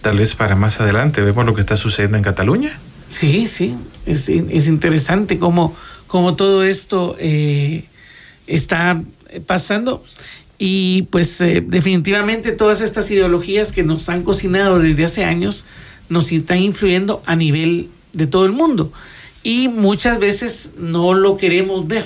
tal 0.00 0.18
vez 0.18 0.36
para 0.36 0.54
más 0.54 0.80
adelante 0.80 1.20
vemos 1.20 1.44
lo 1.44 1.54
que 1.54 1.60
está 1.60 1.76
sucediendo 1.76 2.16
en 2.16 2.22
Cataluña. 2.22 2.78
Sí, 3.10 3.48
sí, 3.48 3.74
es, 4.06 4.28
es 4.28 4.68
interesante 4.68 5.38
cómo, 5.38 5.74
cómo 6.06 6.36
todo 6.36 6.62
esto 6.62 7.16
eh, 7.18 7.84
está 8.46 9.02
pasando 9.46 10.04
y 10.56 11.02
pues 11.10 11.40
eh, 11.40 11.64
definitivamente 11.66 12.52
todas 12.52 12.80
estas 12.80 13.10
ideologías 13.10 13.72
que 13.72 13.82
nos 13.82 14.08
han 14.08 14.22
cocinado 14.22 14.78
desde 14.78 15.04
hace 15.04 15.24
años 15.24 15.64
nos 16.08 16.30
están 16.30 16.58
influyendo 16.58 17.22
a 17.26 17.34
nivel 17.34 17.88
de 18.12 18.26
todo 18.26 18.44
el 18.44 18.52
mundo 18.52 18.92
y 19.48 19.68
muchas 19.68 20.18
veces 20.18 20.72
no 20.76 21.14
lo 21.14 21.38
queremos 21.38 21.88
ver 21.88 22.04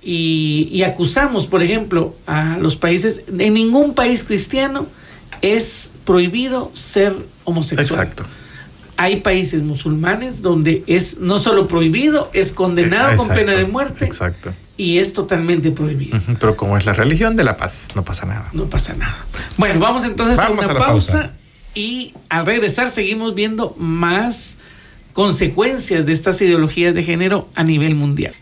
y, 0.00 0.68
y 0.70 0.84
acusamos, 0.84 1.46
por 1.46 1.64
ejemplo, 1.64 2.14
a 2.28 2.58
los 2.58 2.76
países, 2.76 3.22
en 3.26 3.54
ningún 3.54 3.92
país 3.94 4.22
cristiano 4.22 4.86
es 5.42 5.92
prohibido 6.04 6.70
ser 6.72 7.12
homosexual 7.42 8.02
Exacto. 8.06 8.24
hay 8.96 9.16
países 9.16 9.62
musulmanes 9.62 10.42
donde 10.42 10.84
es 10.86 11.18
no 11.18 11.38
solo 11.38 11.66
prohibido, 11.66 12.30
es 12.32 12.52
condenado 12.52 13.16
con 13.16 13.26
pena 13.30 13.56
de 13.56 13.64
muerte 13.64 14.04
Exacto. 14.04 14.54
y 14.76 14.98
es 14.98 15.12
totalmente 15.12 15.72
prohibido. 15.72 16.20
Pero 16.38 16.54
como 16.56 16.78
es 16.78 16.86
la 16.86 16.92
religión 16.92 17.34
de 17.34 17.42
la 17.42 17.56
paz, 17.56 17.88
no 17.96 18.04
pasa 18.04 18.26
nada. 18.26 18.48
No 18.52 18.66
pasa 18.66 18.94
nada. 18.94 19.26
Bueno, 19.56 19.80
vamos 19.80 20.04
entonces 20.04 20.36
Vamos 20.36 20.66
a 20.66 20.70
una 20.70 20.70
a 20.70 20.74
la 20.74 20.86
pausa, 20.86 21.12
pausa. 21.14 21.32
y 21.74 22.14
al 22.28 22.46
regresar 22.46 22.88
seguimos 22.90 23.34
viendo 23.34 23.74
más 23.76 24.58
consecuencias 25.14 26.04
de 26.04 26.12
estas 26.12 26.40
ideologías 26.42 26.92
de 26.92 27.02
género 27.02 27.48
a 27.54 27.62
nivel 27.62 27.94
mundial. 27.94 28.34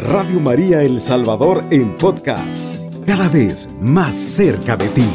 Radio 0.00 0.40
María 0.40 0.82
El 0.82 1.02
Salvador 1.02 1.64
en 1.70 1.98
podcast, 1.98 2.76
cada 3.06 3.28
vez 3.28 3.68
más 3.78 4.16
cerca 4.16 4.76
de 4.76 4.88
ti. 4.88 5.06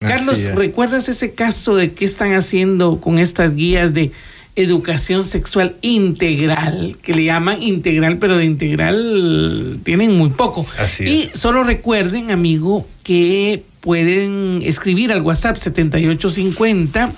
Carlos. 0.00 0.54
¿recuerdas 0.54 1.08
ese 1.08 1.34
caso 1.34 1.76
de 1.76 1.92
qué 1.92 2.06
están 2.06 2.32
haciendo 2.32 2.98
con 2.98 3.18
estas 3.18 3.54
guías 3.54 3.92
de 3.92 4.10
educación 4.56 5.24
sexual 5.24 5.76
integral, 5.80 6.96
que 7.02 7.14
le 7.14 7.24
llaman 7.24 7.62
integral, 7.62 8.18
pero 8.18 8.36
de 8.36 8.44
integral 8.44 9.80
tienen 9.84 10.16
muy 10.16 10.30
poco? 10.30 10.66
Así 10.78 11.04
y 11.04 11.22
es. 11.22 11.38
solo 11.38 11.64
recuerden, 11.64 12.30
amigo, 12.30 12.86
que 13.02 13.62
pueden 13.80 14.60
escribir 14.62 15.12
al 15.12 15.22
WhatsApp 15.22 15.56
7850 15.56 17.12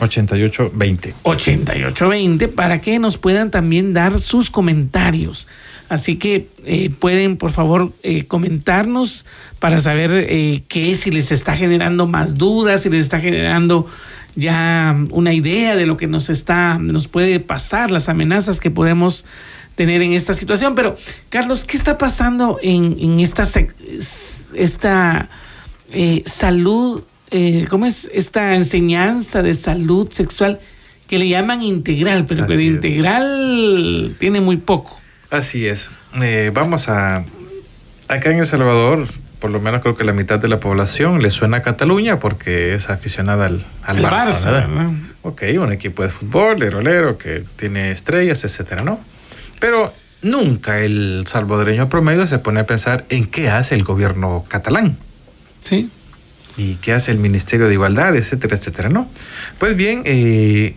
88-20. 0.00 1.12
8820 1.22 2.48
para 2.48 2.80
que 2.80 2.98
nos 2.98 3.18
puedan 3.18 3.50
también 3.50 3.92
dar 3.92 4.18
sus 4.18 4.50
comentarios. 4.50 5.46
Así 5.90 6.16
que 6.16 6.48
eh, 6.64 6.88
pueden, 6.88 7.36
por 7.36 7.50
favor, 7.50 7.92
eh, 8.02 8.24
comentarnos 8.24 9.26
para 9.58 9.80
saber 9.80 10.12
eh, 10.14 10.62
qué, 10.68 10.94
si 10.94 11.10
les 11.10 11.32
está 11.32 11.56
generando 11.56 12.06
más 12.06 12.36
dudas, 12.36 12.82
si 12.82 12.88
les 12.88 13.04
está 13.04 13.20
generando 13.20 13.86
ya 14.36 14.96
una 15.10 15.34
idea 15.34 15.76
de 15.76 15.86
lo 15.86 15.96
que 15.96 16.06
nos 16.06 16.30
está, 16.30 16.78
nos 16.78 17.08
puede 17.08 17.40
pasar, 17.40 17.90
las 17.90 18.08
amenazas 18.08 18.60
que 18.60 18.70
podemos 18.70 19.26
tener 19.74 20.00
en 20.02 20.12
esta 20.12 20.32
situación. 20.32 20.74
Pero, 20.74 20.94
Carlos, 21.28 21.64
¿qué 21.64 21.76
está 21.76 21.98
pasando 21.98 22.58
en, 22.62 22.96
en 23.00 23.18
esta, 23.18 23.48
esta 24.54 25.28
eh, 25.90 26.22
salud, 26.24 27.02
eh, 27.30 27.66
¿cómo 27.68 27.86
es? 27.86 28.08
Esta 28.12 28.54
enseñanza 28.54 29.42
de 29.42 29.54
salud 29.54 30.08
sexual 30.10 30.60
que 31.08 31.18
le 31.18 31.28
llaman 31.28 31.62
integral, 31.62 32.26
pero 32.26 32.46
que 32.46 32.56
de 32.56 32.66
es. 32.66 32.74
integral 32.74 34.14
tiene 34.20 34.40
muy 34.40 34.56
poco. 34.56 34.99
Así 35.30 35.66
es. 35.66 35.90
Eh, 36.20 36.50
vamos 36.52 36.88
a. 36.88 37.24
Acá 38.08 38.30
en 38.32 38.38
El 38.38 38.46
Salvador, 38.46 39.04
por 39.38 39.50
lo 39.50 39.60
menos 39.60 39.82
creo 39.82 39.96
que 39.96 40.02
la 40.02 40.12
mitad 40.12 40.38
de 40.40 40.48
la 40.48 40.58
población 40.58 41.22
le 41.22 41.30
suena 41.30 41.58
a 41.58 41.62
Cataluña 41.62 42.18
porque 42.18 42.74
es 42.74 42.90
aficionada 42.90 43.46
al, 43.46 43.64
al 43.84 43.98
El 43.98 44.04
Barça, 44.04 44.26
Barça, 44.32 44.44
¿verdad? 44.52 44.68
¿verdad? 44.68 44.90
Ok, 45.22 45.42
un 45.60 45.70
equipo 45.72 46.02
de 46.02 46.08
fútbol, 46.08 46.58
lerolero, 46.58 47.16
que 47.18 47.44
tiene 47.56 47.92
estrellas, 47.92 48.42
etcétera, 48.42 48.82
¿no? 48.82 48.98
Pero 49.60 49.94
nunca 50.22 50.80
el 50.80 51.24
salvadoreño 51.28 51.88
promedio 51.88 52.26
se 52.26 52.38
pone 52.40 52.60
a 52.60 52.66
pensar 52.66 53.04
en 53.10 53.26
qué 53.26 53.48
hace 53.50 53.74
el 53.76 53.84
gobierno 53.84 54.44
catalán 54.48 54.96
Sí. 55.60 55.88
y 56.56 56.74
qué 56.76 56.92
hace 56.94 57.12
el 57.12 57.18
Ministerio 57.18 57.68
de 57.68 57.74
Igualdad, 57.74 58.16
etcétera, 58.16 58.56
etcétera, 58.56 58.88
¿no? 58.88 59.08
Pues 59.58 59.76
bien, 59.76 60.02
eh, 60.04 60.74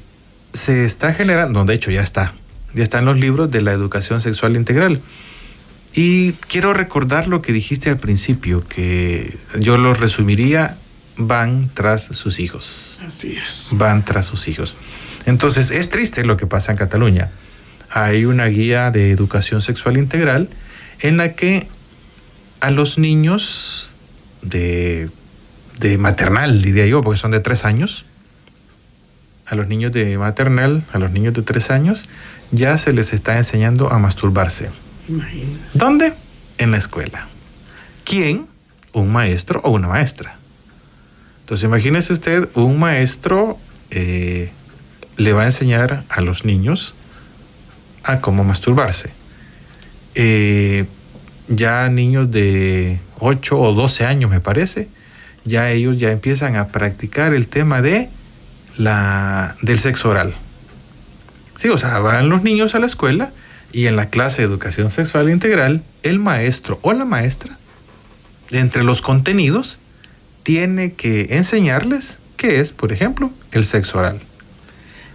se 0.53 0.85
está 0.85 1.13
generando, 1.13 1.65
de 1.65 1.73
hecho 1.73 1.89
ya 1.89 2.03
está, 2.03 2.33
ya 2.73 2.83
están 2.83 3.05
los 3.05 3.19
libros 3.19 3.51
de 3.51 3.61
la 3.61 3.71
educación 3.71 4.21
sexual 4.21 4.55
integral. 4.55 5.01
Y 5.93 6.31
quiero 6.33 6.73
recordar 6.73 7.27
lo 7.27 7.41
que 7.41 7.53
dijiste 7.53 7.89
al 7.89 7.97
principio, 7.97 8.67
que 8.67 9.37
yo 9.59 9.77
lo 9.77 9.93
resumiría, 9.93 10.77
van 11.17 11.69
tras 11.73 12.03
sus 12.03 12.39
hijos, 12.39 12.99
Así 13.05 13.35
es. 13.37 13.69
van 13.73 14.03
tras 14.03 14.25
sus 14.25 14.47
hijos. 14.47 14.75
Entonces, 15.25 15.69
es 15.69 15.89
triste 15.89 16.25
lo 16.25 16.35
que 16.35 16.47
pasa 16.47 16.71
en 16.71 16.77
Cataluña. 16.77 17.29
Hay 17.91 18.25
una 18.25 18.47
guía 18.47 18.89
de 18.89 19.11
educación 19.11 19.61
sexual 19.61 19.97
integral 19.97 20.49
en 21.01 21.17
la 21.17 21.33
que 21.33 21.67
a 22.59 22.71
los 22.71 22.97
niños 22.97 23.95
de, 24.41 25.09
de 25.79 25.97
maternal, 25.99 26.61
diría 26.63 26.87
yo, 26.87 27.03
porque 27.03 27.19
son 27.19 27.31
de 27.31 27.39
tres 27.39 27.65
años, 27.65 28.05
a 29.45 29.55
los 29.55 29.67
niños 29.67 29.91
de 29.91 30.17
maternal, 30.17 30.83
a 30.91 30.97
los 30.97 31.11
niños 31.11 31.33
de 31.33 31.41
tres 31.43 31.69
años, 31.69 32.07
ya 32.53 32.77
se 32.77 32.93
les 32.93 33.13
está 33.13 33.37
enseñando 33.37 33.91
a 33.91 33.97
masturbarse. 33.97 34.69
¿Dónde? 35.73 36.13
En 36.59 36.71
la 36.71 36.77
escuela. 36.77 37.27
¿Quién? 38.05 38.45
Un 38.93 39.11
maestro 39.11 39.59
o 39.63 39.71
una 39.71 39.87
maestra. 39.87 40.37
Entonces 41.41 41.65
imagínese 41.65 42.13
usted, 42.13 42.47
un 42.53 42.79
maestro 42.79 43.57
eh, 43.89 44.51
le 45.17 45.33
va 45.33 45.41
a 45.41 45.45
enseñar 45.47 46.03
a 46.09 46.21
los 46.21 46.45
niños 46.45 46.95
a 48.03 48.21
cómo 48.21 48.43
masturbarse. 48.43 49.09
Eh, 50.15 50.85
ya 51.47 51.89
niños 51.89 52.31
de 52.31 52.99
8 53.19 53.59
o 53.59 53.73
12 53.73 54.05
años, 54.05 54.29
me 54.29 54.39
parece, 54.39 54.87
ya 55.43 55.71
ellos 55.71 55.97
ya 55.97 56.11
empiezan 56.11 56.55
a 56.55 56.67
practicar 56.67 57.33
el 57.33 57.47
tema 57.47 57.81
de 57.81 58.09
la, 58.77 59.55
del 59.61 59.79
sexo 59.79 60.09
oral. 60.09 60.35
Sí, 61.55 61.69
o 61.69 61.77
sea, 61.77 61.99
van 61.99 62.29
los 62.29 62.43
niños 62.43 62.75
a 62.75 62.79
la 62.79 62.85
escuela 62.85 63.31
y 63.71 63.87
en 63.87 63.95
la 63.95 64.09
clase 64.09 64.41
de 64.41 64.47
educación 64.47 64.91
sexual 64.91 65.29
integral, 65.29 65.83
el 66.03 66.19
maestro 66.19 66.79
o 66.81 66.93
la 66.93 67.05
maestra, 67.05 67.57
entre 68.51 68.83
los 68.83 69.01
contenidos, 69.01 69.79
tiene 70.43 70.93
que 70.93 71.27
enseñarles 71.31 72.19
qué 72.37 72.59
es, 72.59 72.71
por 72.71 72.91
ejemplo, 72.91 73.31
el 73.51 73.65
sexo 73.65 73.99
oral. 73.99 74.19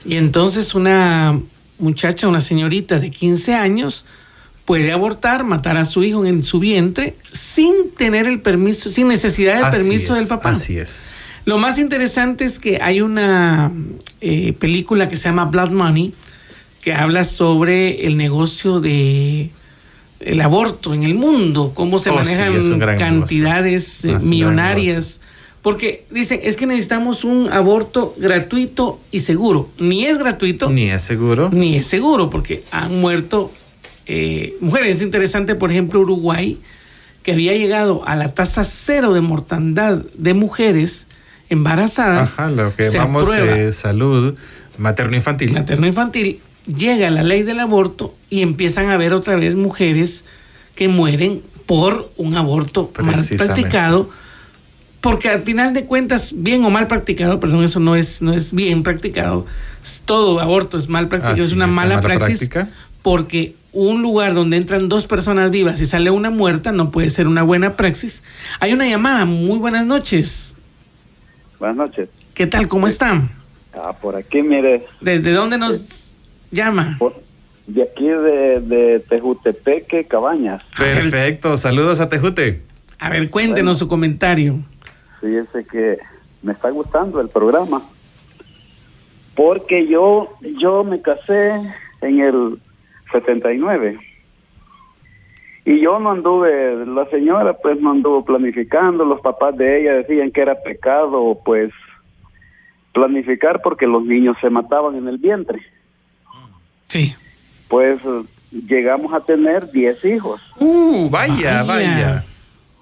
Y 0.04 0.16
entonces 0.16 0.74
una 0.74 1.38
muchacha, 1.78 2.26
una 2.26 2.40
señorita 2.40 2.98
de 2.98 3.10
15 3.10 3.54
años, 3.54 4.04
puede 4.64 4.92
abortar, 4.92 5.44
matar 5.44 5.76
a 5.76 5.84
su 5.84 6.02
hijo 6.04 6.26
en 6.26 6.42
su 6.42 6.58
vientre 6.58 7.16
sin 7.32 7.90
tener 7.96 8.26
el 8.26 8.40
permiso, 8.40 8.90
sin 8.90 9.08
necesidad 9.08 9.54
del 9.54 9.64
Así 9.64 9.78
permiso 9.78 10.12
es, 10.12 10.18
del 10.18 10.28
papá. 10.28 10.50
Así 10.50 10.78
es. 10.78 11.00
Lo 11.44 11.56
más 11.56 11.78
interesante 11.78 12.44
es 12.44 12.58
que 12.58 12.78
hay 12.82 13.00
una 13.00 13.72
eh, 14.20 14.52
película 14.58 15.08
que 15.08 15.16
se 15.16 15.24
llama 15.24 15.46
Blood 15.46 15.70
Money 15.70 16.12
que 16.88 16.94
habla 16.94 17.24
sobre 17.24 18.06
el 18.06 18.16
negocio 18.16 18.80
de 18.80 19.50
el 20.20 20.40
aborto 20.40 20.94
en 20.94 21.02
el 21.02 21.14
mundo, 21.14 21.72
cómo 21.74 21.98
se 21.98 22.08
Oh, 22.08 22.14
manejan 22.14 22.54
cantidades 22.96 24.06
negocio. 24.06 24.26
eh, 24.26 24.30
millonarias. 24.30 25.20
Porque 25.60 26.06
dicen, 26.10 26.40
es 26.42 26.56
que 26.56 26.64
necesitamos 26.64 27.24
un 27.24 27.52
aborto 27.52 28.14
gratuito 28.16 28.98
y 29.10 29.20
seguro. 29.20 29.68
Ni 29.78 30.06
es 30.06 30.16
gratuito, 30.16 30.70
Ni 30.70 30.88
es 30.88 31.02
seguro. 31.02 31.50
ni 31.52 31.76
es 31.76 31.84
seguro, 31.84 32.30
porque 32.30 32.62
han 32.70 32.98
muerto 33.02 33.52
eh, 34.06 34.56
mujeres. 34.62 34.96
Es 34.96 35.02
interesante, 35.02 35.54
por 35.56 35.70
ejemplo, 35.70 36.00
Uruguay, 36.00 36.58
que 37.22 37.32
había 37.32 37.52
llegado 37.52 38.02
a 38.06 38.16
la 38.16 38.32
tasa 38.32 38.64
cero 38.64 39.12
de 39.12 39.20
mortandad 39.20 40.02
de 40.14 40.32
mujeres 40.32 41.06
embarazadas. 41.50 42.32
Ajá, 42.38 42.48
lo 42.50 42.74
que 42.74 42.90
llamamos 42.90 43.28
eh, 43.36 43.74
salud 43.74 44.34
materno-infantil. 44.78 45.52
materno-infantil, 45.52 46.40
llega 46.68 47.10
la 47.10 47.22
ley 47.22 47.42
del 47.42 47.60
aborto 47.60 48.14
y 48.30 48.42
empiezan 48.42 48.88
a 48.90 48.94
haber 48.94 49.12
otra 49.12 49.36
vez 49.36 49.54
mujeres 49.54 50.24
que 50.74 50.88
mueren 50.88 51.42
por 51.66 52.10
un 52.16 52.36
aborto 52.36 52.90
mal 53.02 53.24
practicado. 53.36 54.08
Porque 55.00 55.28
al 55.28 55.40
final 55.42 55.74
de 55.74 55.84
cuentas, 55.84 56.32
bien 56.34 56.64
o 56.64 56.70
mal 56.70 56.88
practicado, 56.88 57.38
perdón, 57.38 57.62
eso 57.62 57.78
no 57.78 57.94
es, 57.94 58.20
no 58.20 58.32
es 58.32 58.52
bien 58.52 58.82
practicado, 58.82 59.46
todo 60.04 60.40
aborto 60.40 60.76
es 60.76 60.88
mal 60.88 61.08
practicado, 61.08 61.44
es 61.44 61.52
una 61.52 61.68
es, 61.68 61.74
mala, 61.74 61.96
mala 61.96 62.00
praxis, 62.00 62.38
práctica. 62.38 62.68
porque 63.02 63.54
un 63.72 64.02
lugar 64.02 64.34
donde 64.34 64.56
entran 64.56 64.88
dos 64.88 65.06
personas 65.06 65.52
vivas 65.52 65.80
y 65.80 65.86
sale 65.86 66.10
una 66.10 66.30
muerta 66.30 66.72
no 66.72 66.90
puede 66.90 67.10
ser 67.10 67.28
una 67.28 67.44
buena 67.44 67.76
praxis. 67.76 68.24
Hay 68.58 68.72
una 68.72 68.88
llamada, 68.88 69.24
muy 69.24 69.58
buenas 69.58 69.86
noches. 69.86 70.56
Buenas 71.60 71.76
noches. 71.76 72.08
¿Qué 72.34 72.48
tal? 72.48 72.66
¿Cómo 72.66 72.88
están? 72.88 73.30
Ah, 73.74 73.92
por 73.92 74.16
aquí, 74.16 74.42
mire, 74.42 74.84
¿Desde 75.00 75.30
dónde 75.30 75.58
nos 75.58 75.97
llama? 76.50 76.96
por- 76.98 77.14
de 77.66 77.82
aquí 77.82 78.06
de, 78.08 78.60
de 78.60 79.00
Tejutepeque, 79.00 80.04
Cabañas. 80.04 80.64
Perfecto, 80.76 81.56
saludos 81.58 82.00
a 82.00 82.08
Tejute. 82.08 82.62
A 82.98 83.10
ver, 83.10 83.28
cuéntenos 83.28 83.78
su 83.78 83.86
comentario. 83.88 84.56
Fíjese 85.20 85.64
que 85.66 85.98
me 86.42 86.52
está 86.52 86.70
gustando 86.70 87.20
el 87.20 87.28
programa. 87.28 87.82
Porque 89.34 89.86
yo, 89.86 90.34
yo 90.58 90.82
me 90.82 91.00
casé 91.02 91.50
en 92.00 92.20
el 92.20 92.58
79. 93.12 93.98
Y 95.66 95.80
yo 95.80 95.98
no 95.98 96.12
anduve, 96.12 96.86
la 96.86 97.04
señora 97.10 97.52
pues 97.52 97.78
no 97.80 97.90
anduvo 97.90 98.24
planificando, 98.24 99.04
los 99.04 99.20
papás 99.20 99.56
de 99.58 99.82
ella 99.82 99.92
decían 99.92 100.30
que 100.32 100.40
era 100.40 100.54
pecado 100.62 101.38
pues 101.44 101.70
planificar 102.94 103.60
porque 103.62 103.86
los 103.86 104.02
niños 104.04 104.36
se 104.40 104.48
mataban 104.48 104.96
en 104.96 105.06
el 105.08 105.18
vientre. 105.18 105.60
Sí. 106.88 107.14
Pues 107.68 108.00
llegamos 108.50 109.12
a 109.12 109.20
tener 109.20 109.70
10 109.70 110.04
hijos. 110.06 110.40
Uh, 110.58 111.08
vaya, 111.10 111.62
Vaya. 111.62 111.64
vaya. 111.64 112.24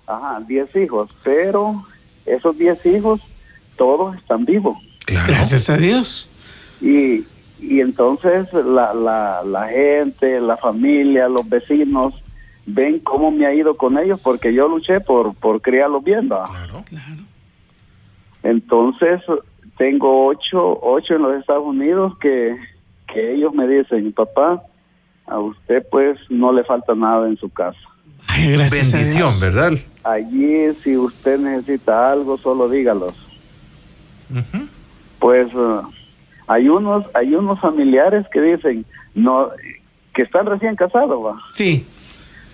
Ajá, 0.07 0.41
10 0.47 0.77
hijos, 0.77 1.11
pero 1.25 1.85
esos 2.25 2.57
10 2.57 2.87
hijos 2.87 3.21
todos 3.77 4.17
están 4.17 4.45
vivos. 4.45 4.79
Claro. 5.05 5.27
Gracias 5.29 5.69
a 5.69 5.77
Dios. 5.77 6.31
Y, 6.81 7.25
y 7.61 7.81
entonces 7.81 8.53
la, 8.53 8.95
la, 8.95 9.43
la 9.45 9.67
gente, 9.69 10.41
la 10.41 10.57
familia, 10.57 11.29
los 11.29 11.49
vecinos 11.49 12.15
ven 12.67 12.99
cómo 13.01 13.31
me 13.31 13.47
ha 13.47 13.55
ido 13.55 13.77
con 13.77 13.99
ellos 13.99 14.21
porque 14.23 14.53
yo 14.53 14.69
luché 14.69 15.01
por, 15.01 15.35
por 15.35 15.61
criarlos 15.61 16.05
bien. 16.05 16.29
Claro. 16.29 16.83
Claro. 16.89 17.23
Entonces 18.43 19.23
tengo 19.79 20.27
ocho, 20.27 20.79
ocho 20.83 21.15
en 21.15 21.23
los 21.23 21.41
Estados 21.41 21.65
Unidos 21.65 22.17
que, 22.19 22.57
que 23.17 23.33
ellos 23.35 23.55
me 23.55 23.67
dicen, 23.67 24.13
papá, 24.13 24.63
a 25.27 25.39
usted 25.39 25.85
pues 25.91 26.19
no 26.29 26.53
le 26.53 26.63
falta 26.65 26.95
nada 26.95 27.27
en 27.29 27.37
su 27.39 27.49
casa. 27.49 27.79
Ay, 28.29 28.53
gracias 28.53 28.93
a 28.93 28.97
Bendición. 28.99 29.41
¿verdad? 29.41 29.73
Allí 30.05 30.73
si 30.83 30.97
usted 30.97 31.39
necesita 31.39 32.13
algo, 32.13 32.37
solo 32.39 32.69
dígalos. 32.69 33.15
Pues 35.19 35.49
eh, 35.55 35.81
hay 36.47 36.69
unos 36.69 37.05
hay 37.15 37.35
unos 37.35 37.59
familiares 37.61 38.27
que 38.33 38.41
dicen 38.41 38.85
no 39.15 39.49
que 40.15 40.23
están 40.23 40.47
recién 40.47 40.77
casados 40.77 41.25
va 41.25 41.41
Sí. 41.51 41.87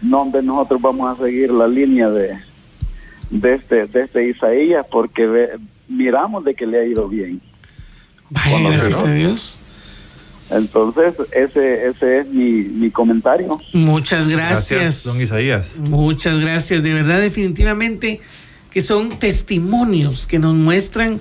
no 0.03 0.23
hombre 0.23 0.43
nosotros 0.43 0.81
vamos 0.81 1.19
a 1.19 1.23
seguir 1.23 1.51
la 1.51 1.67
línea 1.67 2.09
de 2.11 2.39
de 3.31 3.55
este 3.55 3.87
de 3.87 4.03
este 4.03 4.29
Isaías 4.29 4.87
porque 4.91 5.27
ve- 5.27 5.59
miramos 5.89 6.45
de 6.45 6.55
que 6.55 6.67
le 6.67 6.81
ha 6.81 6.85
ido 6.85 7.09
bien 7.09 7.41
Vaya, 8.31 8.71
gracias 8.71 9.03
a 9.03 9.13
Dios. 9.13 9.61
Entonces 10.51 11.15
ese 11.33 11.89
ese 11.89 12.19
es 12.21 12.27
mi, 12.29 12.63
mi 12.65 12.91
comentario 12.91 13.59
Muchas 13.73 14.29
gracias. 14.29 15.05
don 15.05 15.21
Isaías. 15.21 15.79
Muchas 15.89 16.39
gracias. 16.39 16.83
De 16.83 16.93
verdad, 16.93 17.21
definitivamente, 17.21 18.21
que 18.71 18.81
son 18.81 19.09
testimonios 19.11 20.27
que 20.27 20.39
nos 20.39 20.55
muestran 20.55 21.19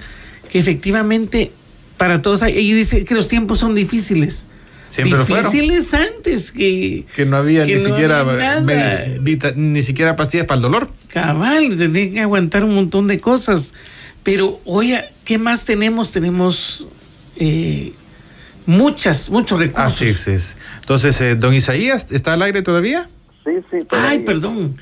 que 0.52 0.60
efectivamente 0.60 1.52
para 1.98 2.22
todos 2.22 2.42
hay. 2.42 2.58
Y 2.58 2.74
dice 2.74 3.06
que 3.06 3.14
los 3.16 3.28
tiempos 3.28 3.60
son 3.60 3.74
difíciles. 3.76 4.48
Siempre 4.90 5.20
lo 5.20 5.26
fueron. 5.26 5.50
difíciles 5.50 5.94
antes 5.94 6.52
que. 6.52 7.06
Que 7.16 7.26
no 7.26 7.38
había 7.38 7.66
que 7.66 7.76
ni 7.78 7.84
no 7.84 7.90
siquiera 7.90 8.20
había 8.20 8.60
nada. 8.60 9.06
medis- 9.06 9.24
vita- 9.24 9.54
ni 9.56 9.82
siquiera 9.84 10.18
pastillas 10.18 10.46
para 10.48 10.58
el 10.58 10.62
dolor. 10.64 10.90
Cabal, 11.08 11.72
se 11.72 11.88
tiene 11.88 12.12
que 12.12 12.20
aguantar 12.20 12.66
un 12.66 12.76
montón 12.76 13.08
de 13.08 13.20
cosas. 13.20 13.74
Pero, 14.24 14.60
oye, 14.66 15.06
¿qué 15.24 15.38
más 15.38 15.64
tenemos? 15.64 16.12
Tenemos 16.12 16.90
eh, 17.38 17.94
muchas, 18.66 19.30
muchos 19.30 19.60
recursos. 19.60 19.94
Así 19.94 20.06
es, 20.06 20.28
es. 20.28 20.58
Entonces, 20.82 21.20
eh, 21.22 21.36
don 21.36 21.54
Isaías, 21.54 22.08
¿está 22.12 22.34
al 22.34 22.42
aire 22.42 22.62
todavía? 22.62 23.10
sí 23.44 23.52
sí 23.72 23.78
Ay, 23.92 24.20
perdón. 24.20 24.76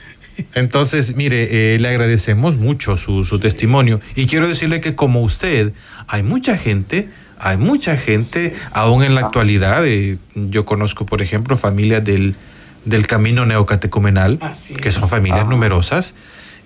Entonces, 0.54 1.16
mire, 1.16 1.76
eh, 1.76 1.80
le 1.80 1.88
agradecemos 1.90 2.56
mucho 2.56 2.96
su, 2.96 3.24
su 3.24 3.40
testimonio 3.40 4.00
y 4.16 4.26
quiero 4.26 4.48
decirle 4.48 4.80
que 4.82 4.96
como 4.96 5.22
usted, 5.22 5.74
hay 6.08 6.24
mucha 6.24 6.58
gente, 6.58 7.10
hay 7.38 7.58
mucha 7.58 7.98
gente, 7.98 8.54
aún 8.72 9.04
en 9.04 9.16
la 9.16 9.22
actualidad, 9.22 9.86
eh, 9.86 10.18
yo 10.36 10.66
conozco, 10.66 11.06
por 11.06 11.22
ejemplo, 11.22 11.58
familias 11.58 12.04
del, 12.06 12.36
del 12.86 13.06
camino 13.08 13.46
neocatecumenal, 13.46 14.38
Así 14.42 14.74
que 14.74 14.90
es. 14.90 14.96
son 14.96 15.10
familias 15.10 15.48
numerosas, 15.48 16.16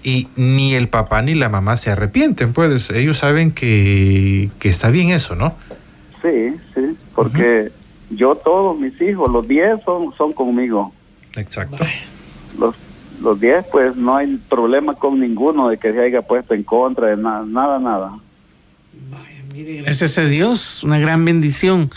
y 0.04 0.28
ni 0.36 0.76
el 0.76 0.90
papá 0.90 1.22
ni 1.22 1.34
la 1.34 1.50
mamá 1.50 1.78
se 1.78 1.90
arrepienten, 1.90 2.54
pues 2.54 2.90
ellos 2.92 3.18
saben 3.18 3.52
que, 3.52 4.50
que 4.60 4.70
está 4.70 4.92
bien 4.92 5.10
eso, 5.10 5.36
¿no? 5.36 5.56
sí 6.22 6.56
sí 6.74 6.98
porque 7.16 7.72
yo 8.10 8.36
todos 8.36 8.78
mis 8.80 9.00
hijos 9.02 9.32
los 9.32 9.48
10 9.48 9.84
son 9.84 10.14
son 10.16 10.34
conmigo 10.34 10.94
Exacto. 11.36 11.84
Los 12.60 12.76
los 13.22 13.40
10 13.40 13.66
pues 13.72 13.96
no 13.96 14.16
hay 14.16 14.38
problema 14.50 14.96
con 14.96 15.20
ninguno 15.20 15.70
de 15.70 15.78
que 15.78 15.92
se 15.94 16.02
haya 16.02 16.22
puesto 16.22 16.54
en 16.54 16.64
contra 16.64 17.08
de 17.08 17.18
nada 17.18 17.46
nada 17.46 17.80
nada 17.80 18.14
Vaya, 19.10 19.44
Mire, 19.54 19.82
gracias 19.84 20.18
a 20.18 20.26
Dios, 20.26 20.84
una 20.84 21.00
gran 21.00 21.26
bendición. 21.26 21.90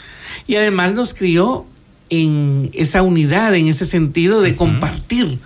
Y 0.46 0.56
además 0.56 0.94
los 0.94 1.14
crió 1.14 1.66
en 2.10 2.70
esa 2.72 3.02
unidad, 3.02 3.54
en 3.54 3.68
ese 3.68 3.84
sentido 3.84 4.40
de 4.40 4.54
compartir. 4.56 5.38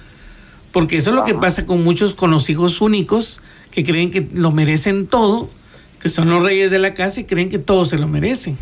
Porque 0.72 0.96
eso 0.96 1.10
es 1.10 1.16
lo 1.16 1.24
que 1.24 1.34
pasa 1.34 1.66
con 1.66 1.82
muchos, 1.82 2.14
con 2.14 2.30
los 2.30 2.48
hijos 2.50 2.80
únicos, 2.80 3.42
que 3.70 3.82
creen 3.82 4.10
que 4.10 4.28
lo 4.34 4.52
merecen 4.52 5.06
todo, 5.06 5.50
que 6.00 6.08
son 6.08 6.28
los 6.30 6.42
reyes 6.42 6.70
de 6.70 6.78
la 6.78 6.94
casa 6.94 7.20
y 7.20 7.24
creen 7.24 7.48
que 7.48 7.58
todos 7.58 7.88
se 7.88 7.98
lo 7.98 8.06
merecen. 8.08 8.56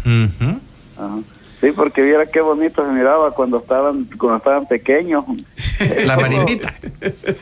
Sí, 1.61 1.73
porque 1.75 2.03
viera 2.03 2.25
qué 2.27 2.41
bonito 2.41 2.87
se 2.87 2.93
miraba 2.93 3.33
cuando 3.33 3.59
estaban 3.59 4.05
cuando 4.17 4.37
estaban 4.37 4.67
pequeños. 4.67 5.25
La 6.07 6.17
marimbita. 6.17 6.73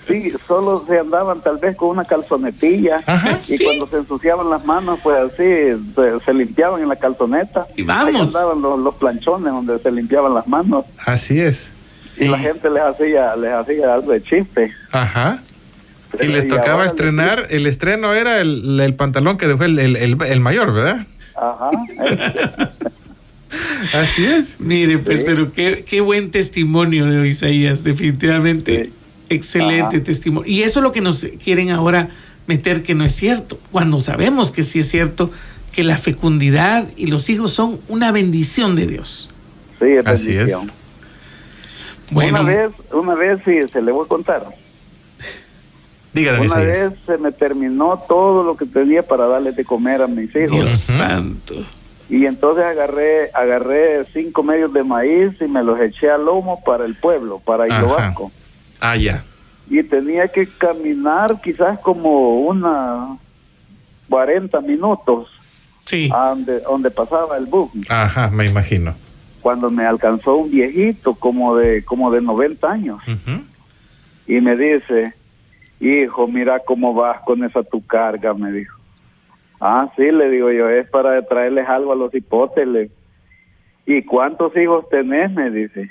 Sí, 0.09 0.33
solo 0.47 0.85
se 0.87 0.99
andaban 0.99 1.43
tal 1.43 1.59
vez 1.59 1.77
con 1.77 1.91
una 1.91 2.05
calzonetilla 2.07 3.01
y 3.47 3.63
cuando 3.63 3.87
se 3.87 3.99
ensuciaban 3.99 4.49
las 4.49 4.65
manos, 4.65 5.01
pues 5.03 5.19
así 5.19 6.25
se, 6.25 6.35
limpiaban 6.35 6.81
en 6.83 6.89
la 6.89 6.97
calzoneta. 6.97 7.67
Y 7.77 7.83
vamos. 7.83 8.35
andaban 8.35 8.63
los, 8.63 8.95
planchones 8.95 9.53
donde 9.53 9.79
se 9.79 9.91
limpiaban 9.91 10.33
las 10.33 10.47
manos. 10.47 10.87
Así 11.05 11.41
es. 11.41 11.73
Y, 12.17 12.29
la 12.29 12.39
gente 12.39 12.71
les 12.71 12.83
hacía 12.83 13.37
les 13.37 13.53
hacía 13.53 13.93
algo 13.93 14.13
de 14.13 14.23
chiste. 14.23 14.73
Ajá. 14.93 15.43
Y 16.19 16.29
les 16.29 16.49
tocaba 16.49 16.87
estrenar, 16.87 17.47
el 17.51 17.67
estreno 17.67 18.15
era 18.15 18.41
el, 18.41 18.95
pantalón 18.97 19.37
que 19.37 19.47
dejó 19.47 19.65
el, 19.65 19.79
el 19.79 20.41
mayor, 20.41 20.73
¿verdad? 20.73 21.07
Ajá. 21.35 21.71
Así 23.93 24.25
es. 24.25 24.61
Mire, 24.61 24.99
pues, 24.99 25.25
pero 25.25 25.53
qué, 25.53 25.85
qué, 25.89 26.01
buen 26.01 26.31
testimonio 26.31 27.07
de 27.07 27.29
Isaías, 27.29 27.85
definitivamente. 27.85 28.91
Excelente 29.29 30.01
testimonio. 30.01 30.51
Y 30.51 30.63
eso 30.63 30.81
es 30.81 30.85
lo 30.85 30.93
que 30.93 31.01
nos 31.01 31.27
quieren 31.43 31.71
ahora 31.71 32.11
meter 32.47 32.83
que 32.83 32.95
no 32.95 33.05
es 33.05 33.13
cierto, 33.13 33.59
cuando 33.73 34.01
sabemos 34.01 34.51
que 34.51 34.63
sí 34.63 34.81
es 34.81 34.89
cierto, 34.89 35.31
que 35.73 35.85
la 35.85 35.99
fecundidad 35.99 36.87
y 36.97 37.09
los 37.09 37.29
hijos 37.29 37.53
son 37.53 37.81
una 37.89 38.13
bendición 38.13 38.77
de 38.77 38.87
Dios. 38.87 39.31
Sí, 39.79 39.87
es 39.87 40.07
Así 40.07 40.35
bendición. 40.35 40.71
Bueno. 42.11 42.41
Una 42.41 42.49
vez, 42.49 42.71
una 42.93 43.15
vez 43.15 43.41
sí, 43.45 43.59
se 43.71 43.83
le 43.83 43.93
voy 43.93 44.05
a 44.05 44.09
contar. 44.09 44.47
Dígame, 46.13 46.47
una 46.47 46.59
vez 46.61 46.93
se 47.05 47.19
me 47.19 47.31
terminó 47.31 48.03
todo 48.09 48.43
lo 48.43 48.57
que 48.57 48.65
tenía 48.65 49.03
para 49.03 49.27
darle 49.27 49.53
de 49.53 49.65
comer 49.65 50.01
a 50.01 50.07
mis 50.07 50.35
hijos. 50.35 50.51
Dios 50.51 50.79
santo. 50.79 51.57
Y 52.09 52.27
entonces 52.27 52.65
agarré 52.65 53.31
agarré 53.35 54.05
cinco 54.13 54.43
medios 54.43 54.73
de 54.73 54.85
maíz 54.85 55.41
y 55.41 55.49
me 55.49 55.63
los 55.63 55.81
eché 55.81 56.11
al 56.11 56.25
lomo 56.25 56.63
para 56.65 56.85
el 56.85 56.95
pueblo, 56.95 57.41
para 57.45 57.67
Hilo 57.67 57.89
Vasco. 57.89 58.31
Ah, 58.81 58.97
ya. 58.97 59.25
Y 59.69 59.83
tenía 59.83 60.29
que 60.29 60.47
caminar 60.47 61.41
quizás 61.41 61.79
como 61.81 62.41
una 62.41 63.17
40 64.09 64.61
minutos. 64.61 65.29
Sí. 65.79 66.11
A 66.13 66.31
donde, 66.31 66.61
donde 66.61 66.91
pasaba 66.91 67.37
el 67.37 67.47
bus. 67.47 67.71
Ajá, 67.89 68.31
me 68.31 68.47
imagino. 68.47 68.95
Cuando 69.41 69.71
me 69.71 69.85
alcanzó 69.85 70.37
un 70.37 70.51
viejito 70.51 71.15
como 71.15 71.57
de 71.57 71.85
como 71.85 72.11
de 72.11 72.21
90 72.21 72.71
años. 72.71 73.03
Y 74.27 74.41
me 74.41 74.57
dice, 74.57 75.15
hijo, 75.81 76.27
mira 76.27 76.61
cómo 76.61 76.95
vas 76.95 77.21
con 77.23 77.45
esa 77.45 77.63
tu 77.63 77.85
carga, 77.85 78.35
me 78.35 78.51
dijo. 78.51 78.76
Ah, 79.61 79.91
sí, 79.97 80.11
le 80.11 80.31
digo 80.31 80.51
yo, 80.53 80.69
es 80.69 80.89
para 80.91 81.21
traerles 81.27 81.69
algo 81.69 81.93
a 81.93 81.97
los 81.97 82.15
hipóteles. 82.15 82.91
¿Y 83.87 84.03
cuántos 84.03 84.57
hijos 84.57 84.89
tenés? 84.91 85.31
Me 85.33 85.51
dice. 85.51 85.91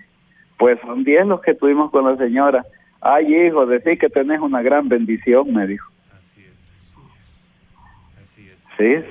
Pues 0.58 0.80
son 0.82 1.04
diez 1.04 1.26
los 1.26 1.42
que 1.42 1.54
tuvimos 1.54 1.92
con 1.92 2.06
la 2.06 2.18
señora. 2.18 2.66
Ay, 3.02 3.34
hijo, 3.34 3.66
decir 3.66 3.98
que 3.98 4.10
tenés 4.10 4.40
una 4.40 4.62
gran 4.62 4.88
bendición, 4.88 5.54
me 5.54 5.68
dijo. 5.68 5.90
Así 6.16 6.44
es. 6.46 6.96
Así 8.22 8.48
es. 8.48 8.68
Sí. 8.78 9.10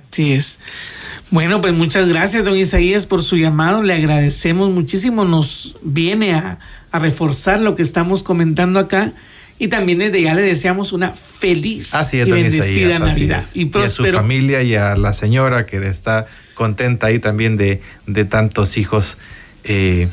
Así 0.00 0.32
es. 0.32 1.26
Bueno, 1.30 1.60
pues 1.60 1.72
muchas 1.72 2.08
gracias, 2.08 2.44
don 2.44 2.54
Isaías, 2.54 3.06
por 3.06 3.22
su 3.22 3.36
llamado. 3.36 3.82
Le 3.82 3.94
agradecemos 3.94 4.70
muchísimo. 4.70 5.24
Nos 5.24 5.78
viene 5.82 6.34
a, 6.34 6.58
a 6.90 6.98
reforzar 6.98 7.60
lo 7.60 7.74
que 7.74 7.82
estamos 7.82 8.22
comentando 8.22 8.78
acá 8.78 9.12
y 9.58 9.68
también 9.68 9.98
desde 9.98 10.22
ya 10.22 10.34
le 10.34 10.42
deseamos 10.42 10.92
una 10.92 11.12
feliz 11.14 11.92
y 12.12 12.30
bendecida 12.30 12.98
Navidad. 12.98 13.44
Y, 13.54 13.76
a 13.76 13.88
su 13.88 14.04
familia 14.06 14.62
y 14.62 14.74
a 14.74 14.96
la 14.96 15.12
señora 15.12 15.66
que 15.66 15.76
está 15.88 16.26
contenta 16.54 17.08
ahí 17.08 17.18
también 17.18 17.56
de, 17.56 17.80
de 18.06 18.24
tantos 18.24 18.76
hijos 18.76 19.18
eh, 19.64 20.08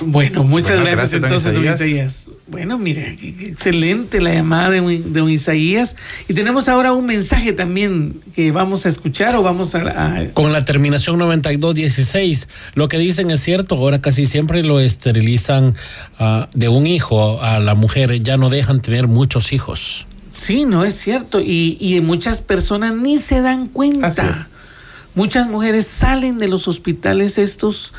bueno, 0.00 0.44
muchas 0.44 0.80
gracias, 0.80 1.12
entonces, 1.12 1.52
don 1.52 1.68
Isaías. 1.68 2.32
Bueno, 2.48 2.78
mire, 2.78 3.12
excelente 3.12 4.20
la 4.20 4.34
llamada 4.34 4.70
de, 4.70 5.02
don 5.06 5.28
Isaías. 5.28 5.96
Y 6.28 6.34
tenemos 6.34 6.68
ahora 6.68 6.92
un 6.92 7.06
mensaje 7.06 7.52
también 7.52 8.14
que 8.34 8.50
vamos 8.50 8.86
a 8.86 8.88
escuchar 8.88 9.36
o 9.36 9.42
vamos 9.42 9.74
a... 9.74 10.26
Con 10.32 10.52
la 10.52 10.64
terminación 10.64 11.18
9216, 11.18 12.48
lo 12.74 12.88
que 12.88 12.98
dicen 12.98 13.30
es 13.30 13.40
cierto, 13.40 13.76
ahora 13.76 14.00
casi 14.00 14.26
siempre 14.26 14.64
lo 14.64 14.80
esterilizan 14.80 15.76
ah, 16.18 16.48
de 16.54 16.68
un 16.68 16.86
hijo 16.86 17.42
a 17.42 17.60
la 17.60 17.74
mujer, 17.74 18.22
ya 18.22 18.36
no 18.36 18.50
dejan 18.50 18.80
tener 18.80 19.06
muchos 19.06 19.52
hijos. 19.52 20.06
Sí, 20.30 20.64
no 20.64 20.84
es 20.84 20.94
cierto. 20.94 21.40
Y, 21.40 21.76
y 21.80 22.00
muchas 22.00 22.40
personas 22.40 22.94
ni 22.94 23.18
se 23.18 23.40
dan 23.40 23.68
cuenta. 23.68 24.32
Muchas 25.14 25.48
mujeres 25.48 25.86
salen 25.86 26.38
de 26.38 26.48
los 26.48 26.68
hospitales 26.68 27.36
estos 27.36 27.92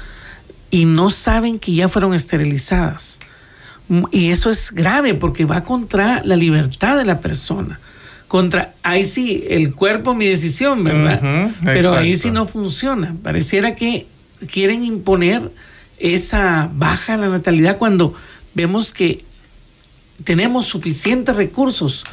y 0.72 0.86
no 0.86 1.10
saben 1.10 1.60
que 1.60 1.74
ya 1.74 1.90
fueron 1.90 2.14
esterilizadas. 2.14 3.20
Y 4.12 4.30
eso 4.30 4.50
es 4.50 4.72
grave 4.72 5.14
porque 5.14 5.44
va 5.44 5.66
contra 5.66 6.22
la 6.24 6.38
libertad 6.38 6.98
de 6.98 7.04
la 7.04 7.20
persona. 7.20 7.80
Contra, 8.30 8.74
ahí 8.82 9.04
sí, 9.04 9.44
el 9.50 9.74
cuerpo, 9.76 10.14
mi 10.14 10.26
decisión, 10.26 10.86
¿verdad? 10.86 11.52
Pero 11.66 11.94
ahí 11.94 12.16
sí 12.16 12.32
no 12.32 12.46
funciona. 12.46 13.14
Pareciera 13.22 13.76
que 13.76 14.08
quieren 14.50 14.86
imponer 14.86 15.52
esa 16.00 16.70
baja 16.74 17.16
en 17.16 17.22
la 17.22 17.28
natalidad 17.28 17.78
cuando 17.78 18.14
vemos 18.54 18.94
que 18.94 19.26
tenemos 20.24 20.68
suficientes 20.68 21.36
recursos. 21.36 22.06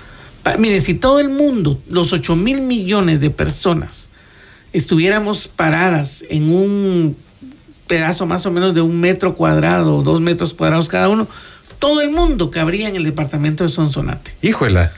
Mire, 0.58 0.80
si 0.80 0.94
todo 0.94 1.20
el 1.20 1.28
mundo, 1.28 1.80
los 1.88 2.12
8 2.12 2.34
mil 2.34 2.62
millones 2.62 3.20
de 3.20 3.30
personas, 3.30 4.10
estuviéramos 4.72 5.46
paradas 5.46 6.24
en 6.28 6.52
un 6.52 7.16
pedazo 7.88 8.26
más 8.26 8.46
o 8.46 8.52
menos 8.52 8.74
de 8.74 8.80
un 8.80 9.00
metro 9.00 9.34
cuadrado, 9.34 10.02
dos 10.02 10.20
metros 10.20 10.54
cuadrados 10.54 10.88
cada 10.88 11.08
uno, 11.08 11.26
todo 11.80 12.00
el 12.00 12.10
mundo 12.10 12.50
cabría 12.50 12.88
en 12.88 12.94
el 12.94 13.02
departamento 13.02 13.64
de 13.64 13.68
Sonsonate. 13.68 14.36
Híjola. 14.42 14.92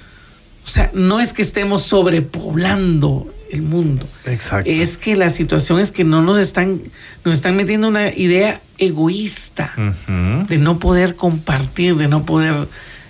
O 0.64 0.68
sea, 0.68 0.90
no 0.92 1.20
es 1.20 1.32
que 1.32 1.42
estemos 1.42 1.82
sobrepoblando 1.82 3.32
el 3.50 3.62
mundo. 3.62 4.06
Exacto. 4.26 4.70
Es 4.70 4.98
que 4.98 5.16
la 5.16 5.30
situación 5.30 5.80
es 5.80 5.90
que 5.90 6.04
no 6.04 6.22
nos 6.22 6.38
están, 6.38 6.80
nos 7.24 7.34
están 7.34 7.56
metiendo 7.56 7.88
una 7.88 8.14
idea 8.14 8.60
egoísta 8.78 9.72
de 10.48 10.58
no 10.58 10.78
poder 10.78 11.16
compartir, 11.16 11.96
de 11.96 12.08
no 12.08 12.24
poder 12.24 12.54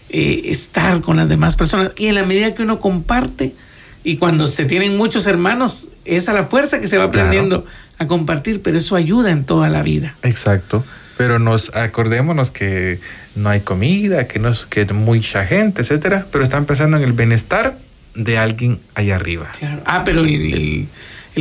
eh, 0.09 0.43
estar 0.47 1.01
con 1.01 1.17
las 1.17 1.29
demás 1.29 1.57
personas. 1.57 1.93
Y 1.97 2.07
en 2.07 2.15
la 2.15 2.25
medida 2.25 2.55
que 2.55 2.63
uno 2.63 2.81
comparte, 2.81 3.55
y 4.03 4.17
cuando 4.17 4.47
se 4.47 4.65
tienen 4.65 4.97
muchos 4.97 5.27
hermanos, 5.27 5.89
es 6.05 6.29
a 6.29 6.33
la 6.33 6.45
fuerza 6.45 6.81
que 6.81 6.89
se 6.89 6.97
va 6.97 7.05
aprendiendo 7.05 7.65
a 7.99 8.07
compartir, 8.07 8.63
pero 8.63 8.79
eso 8.79 8.97
ayuda 8.97 9.31
en 9.31 9.45
toda 9.45 9.69
la 9.69 9.83
vida. 9.83 10.15
Exacto. 10.23 10.83
Pero 11.19 11.39
nos 11.39 11.75
acordémonos 11.77 12.51
que 12.51 12.99
no 13.35 13.51
hay 13.51 13.61
comida, 13.61 14.27
que 14.27 14.39
no 14.39 14.49
es 14.49 14.65
que 14.65 14.87
mucha 14.87 15.45
gente, 15.45 15.83
etcétera, 15.83 16.27
pero 16.33 16.45
están 16.45 16.65
pensando 16.65 16.97
en 16.97 17.03
el 17.03 17.13
bienestar 17.13 17.77
de 18.15 18.39
alguien 18.39 18.81
allá 18.95 19.17
arriba. 19.17 19.53
Ah, 19.85 20.03
pero 20.05 20.25
el, 20.25 20.89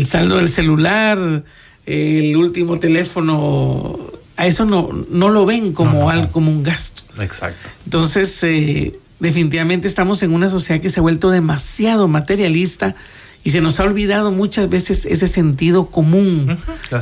saldo 0.05 0.36
del 0.36 0.49
celular, 0.49 1.43
el 1.86 2.36
último 2.36 2.78
teléfono, 2.78 3.97
a 4.36 4.47
eso 4.47 4.66
no, 4.66 5.05
no 5.10 5.30
lo 5.30 5.45
ven 5.45 5.72
como, 5.72 6.10
algo, 6.10 6.30
como 6.30 6.51
un 6.51 6.62
gasto. 6.62 7.03
Exacto. 7.22 7.70
Entonces, 7.86 8.38
eh, 8.43 8.99
definitivamente 9.20 9.88
estamos 9.88 10.24
en 10.24 10.34
una 10.34 10.49
sociedad 10.49 10.82
que 10.82 10.89
se 10.89 10.99
ha 10.99 11.01
vuelto 11.01 11.30
demasiado 11.30 12.07
materialista 12.07 12.95
y 13.43 13.51
se 13.51 13.61
nos 13.61 13.80
ha 13.80 13.84
olvidado 13.84 14.32
muchas 14.32 14.70
veces 14.70 15.05
ese 15.05 15.28
sentido 15.28 15.88
común, 15.88 16.57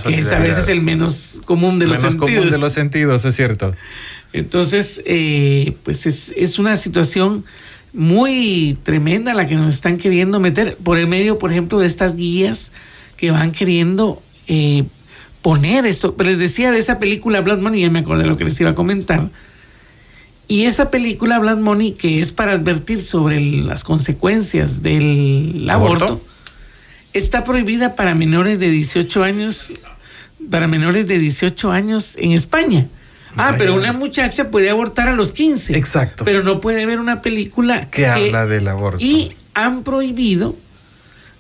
que 0.06 0.20
es 0.20 0.32
a 0.32 0.40
veces 0.40 0.70
el 0.70 0.82
menos 0.82 1.42
común 1.46 1.80
de 1.80 1.88
los 1.88 1.98
menos 1.98 2.14
sentidos. 2.14 2.36
común 2.36 2.52
de 2.52 2.58
los 2.58 2.74
sentidos, 2.74 3.26
es 3.26 3.36
cierto. 3.36 3.74
Entonces, 4.34 5.02
eh, 5.06 5.76
pues 5.84 6.06
es, 6.06 6.34
es, 6.36 6.60
una 6.60 6.76
situación 6.76 7.44
muy 7.94 8.78
tremenda 8.84 9.34
la 9.34 9.48
que 9.48 9.56
nos 9.56 9.74
están 9.74 9.98
queriendo 9.98 10.40
meter 10.40 10.78
por 10.84 11.00
el 11.00 11.08
medio, 11.08 11.40
por 11.40 11.52
ejemplo, 11.52 11.80
de 11.80 11.88
estas 11.88 12.16
guías 12.16 12.72
que 13.16 13.32
van 13.32 13.52
queriendo 13.52 14.22
eh, 14.48 14.84
poner 15.42 15.88
esto. 15.88 16.16
Pero 16.16 16.30
les 16.30 16.40
decía 16.40 16.72
de 16.72 16.78
esa 16.78 17.00
película 17.00 17.42
Blood 17.42 17.60
Money, 17.60 17.82
ya 17.82 17.90
me 17.90 18.00
acordé 18.00 18.24
de 18.24 18.30
lo 18.30 18.38
que 18.38 18.44
les 18.44 18.60
iba 18.62 18.72
a 18.72 18.76
comentar. 18.76 19.30
Y 20.48 20.66
esa 20.66 20.90
película 20.90 21.40
Blood 21.40 21.58
Money, 21.58 21.94
que 21.94 22.20
es 22.20 22.32
para 22.32 22.54
advertir 22.54 23.02
sobre 23.02 23.40
las 23.40 23.84
consecuencias 23.84 24.82
del 24.82 25.68
aborto, 25.70 26.22
está 27.14 27.44
prohibida 27.44 27.96
para 27.96 28.16
menores 28.16 28.60
de 28.60 28.70
18 28.70 29.24
años, 29.24 29.74
para 30.50 30.68
menores 30.68 31.08
de 31.08 31.20
18 31.20 31.72
años 31.72 32.16
en 32.18 32.32
España. 32.32 32.88
Ah, 33.36 33.56
pero 33.58 33.76
una 33.76 33.94
muchacha 33.94 34.50
puede 34.50 34.70
abortar 34.70 35.10
a 35.10 35.14
los 35.14 35.32
15. 35.32 35.78
Exacto. 35.78 36.24
Pero 36.26 36.42
no 36.44 36.60
puede 36.60 36.86
ver 36.86 37.00
una 37.00 37.22
película 37.22 37.90
que, 37.90 38.08
habla 38.08 38.46
del 38.46 38.68
aborto. 38.68 39.04
Y 39.04 39.34
han 39.54 39.84
prohibido 39.84 40.56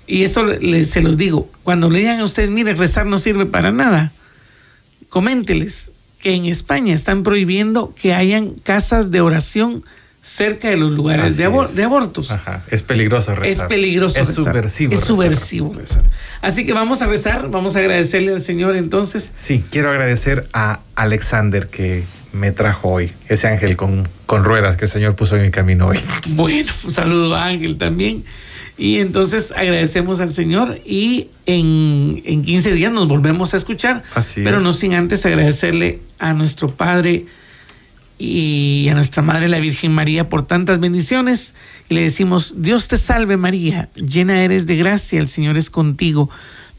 y 0.07 0.23
eso 0.23 0.45
se 0.85 1.01
los 1.01 1.17
digo, 1.17 1.49
cuando 1.63 1.89
le 1.89 1.99
digan 1.99 2.21
a 2.21 2.23
ustedes, 2.23 2.49
mire, 2.49 2.73
rezar 2.73 3.05
no 3.05 3.17
sirve 3.17 3.45
para 3.45 3.71
nada, 3.71 4.13
coménteles 5.09 5.91
que 6.27 6.33
en 6.33 6.43
España 6.43 6.93
están 6.93 7.23
prohibiendo 7.23 7.93
que 7.95 8.13
hayan 8.13 8.49
casas 8.49 9.11
de 9.11 9.21
oración 9.21 9.81
cerca 10.21 10.67
de 10.67 10.75
los 10.75 10.91
lugares 10.91 11.37
de, 11.37 11.45
abortos. 11.45 12.33
Es 12.69 12.83
peligroso 12.83 13.33
rezar. 13.33 13.63
Es 13.63 13.69
peligroso 13.69 14.19
es 14.19 14.33
subversivo. 14.33 14.93
Es 14.93 14.99
subversivo 14.99 15.73
rezar. 15.73 16.03
Así 16.41 16.65
que 16.65 16.73
vamos 16.73 17.01
a 17.01 17.07
rezar, 17.07 17.49
vamos 17.49 17.77
a 17.77 17.79
agradecerle 17.79 18.33
al 18.33 18.41
Señor 18.41 18.75
entonces. 18.75 19.31
Sí, 19.37 19.63
quiero 19.71 19.89
agradecer 19.89 20.45
a 20.51 20.81
Alexander 20.95 21.67
que 21.67 22.03
me 22.33 22.51
trajo 22.51 22.89
hoy, 22.89 23.13
ese 23.29 23.47
ángel 23.47 23.77
con, 23.77 24.05
con 24.25 24.43
ruedas 24.43 24.75
que 24.75 24.83
el 24.83 24.91
Señor 24.91 25.15
puso 25.15 25.37
en 25.37 25.43
mi 25.43 25.51
camino 25.51 25.87
hoy. 25.87 25.99
Bueno, 26.31 26.73
un 26.83 26.91
saludo 26.91 27.37
a 27.37 27.45
Ángel 27.45 27.77
también. 27.77 28.25
Y 28.77 28.97
entonces 28.97 29.51
agradecemos 29.51 30.19
al 30.19 30.29
Señor 30.29 30.79
y 30.85 31.29
en, 31.45 32.21
en 32.25 32.43
15 32.43 32.73
días 32.73 32.91
nos 32.91 33.07
volvemos 33.07 33.53
a 33.53 33.57
escuchar. 33.57 34.03
Así 34.13 34.41
pero 34.43 34.59
no 34.59 34.71
sin 34.71 34.93
antes 34.93 35.25
agradecerle 35.25 35.99
a 36.19 36.33
nuestro 36.33 36.69
Padre 36.69 37.25
y 38.19 38.87
a 38.89 38.93
nuestra 38.93 39.21
Madre 39.21 39.47
la 39.47 39.59
Virgen 39.59 39.93
María 39.93 40.29
por 40.29 40.45
tantas 40.45 40.79
bendiciones. 40.79 41.55
Y 41.89 41.95
le 41.95 42.01
decimos, 42.01 42.55
Dios 42.57 42.87
te 42.87 42.97
salve 42.97 43.37
María, 43.37 43.89
llena 43.95 44.43
eres 44.43 44.65
de 44.65 44.75
gracia, 44.75 45.19
el 45.19 45.27
Señor 45.27 45.57
es 45.57 45.69
contigo. 45.69 46.29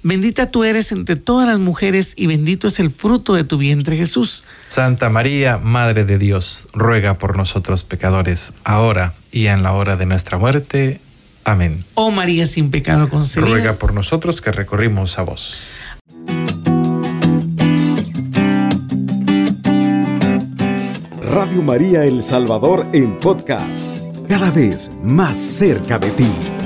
Bendita 0.05 0.51
tú 0.51 0.63
eres 0.63 0.93
entre 0.93 1.17
todas 1.17 1.49
las 1.49 1.59
mujeres 1.59 2.15
y 2.17 2.29
bendito 2.29 2.69
es 2.69 2.79
el 2.79 2.91
fruto 2.91 3.35
de 3.35 3.43
tu 3.43 3.59
vientre 3.59 3.97
Jesús. 3.97 4.45
Santa 4.67 5.09
María, 5.09 5.59
Madre 5.59 6.05
de 6.05 6.19
Dios, 6.19 6.69
ruega 6.73 7.19
por 7.19 7.37
nosotros 7.37 7.83
pecadores, 7.83 8.53
ahora 8.63 9.15
y 9.33 9.47
en 9.47 9.65
la 9.65 9.73
hora 9.73 9.97
de 9.97 10.07
nuestra 10.07 10.39
muerte. 10.39 11.01
Amén. 11.49 11.83
Oh 11.95 12.11
María 12.11 12.45
sin 12.45 12.71
pecado 12.71 13.09
concebida. 13.09 13.49
Ruega 13.49 13.73
por 13.75 13.95
nosotros 13.95 14.43
que 14.43 14.53
recorrimos 14.53 15.19
a 15.19 15.23
vos. 15.23 15.71
Radio 21.23 21.63
María 21.63 22.05
El 22.05 22.23
Salvador 22.23 22.87
en 22.93 23.19
podcast, 23.19 23.97
cada 24.29 24.51
vez 24.51 24.91
más 25.03 25.39
cerca 25.39 25.99
de 25.99 26.11
ti. 26.11 26.58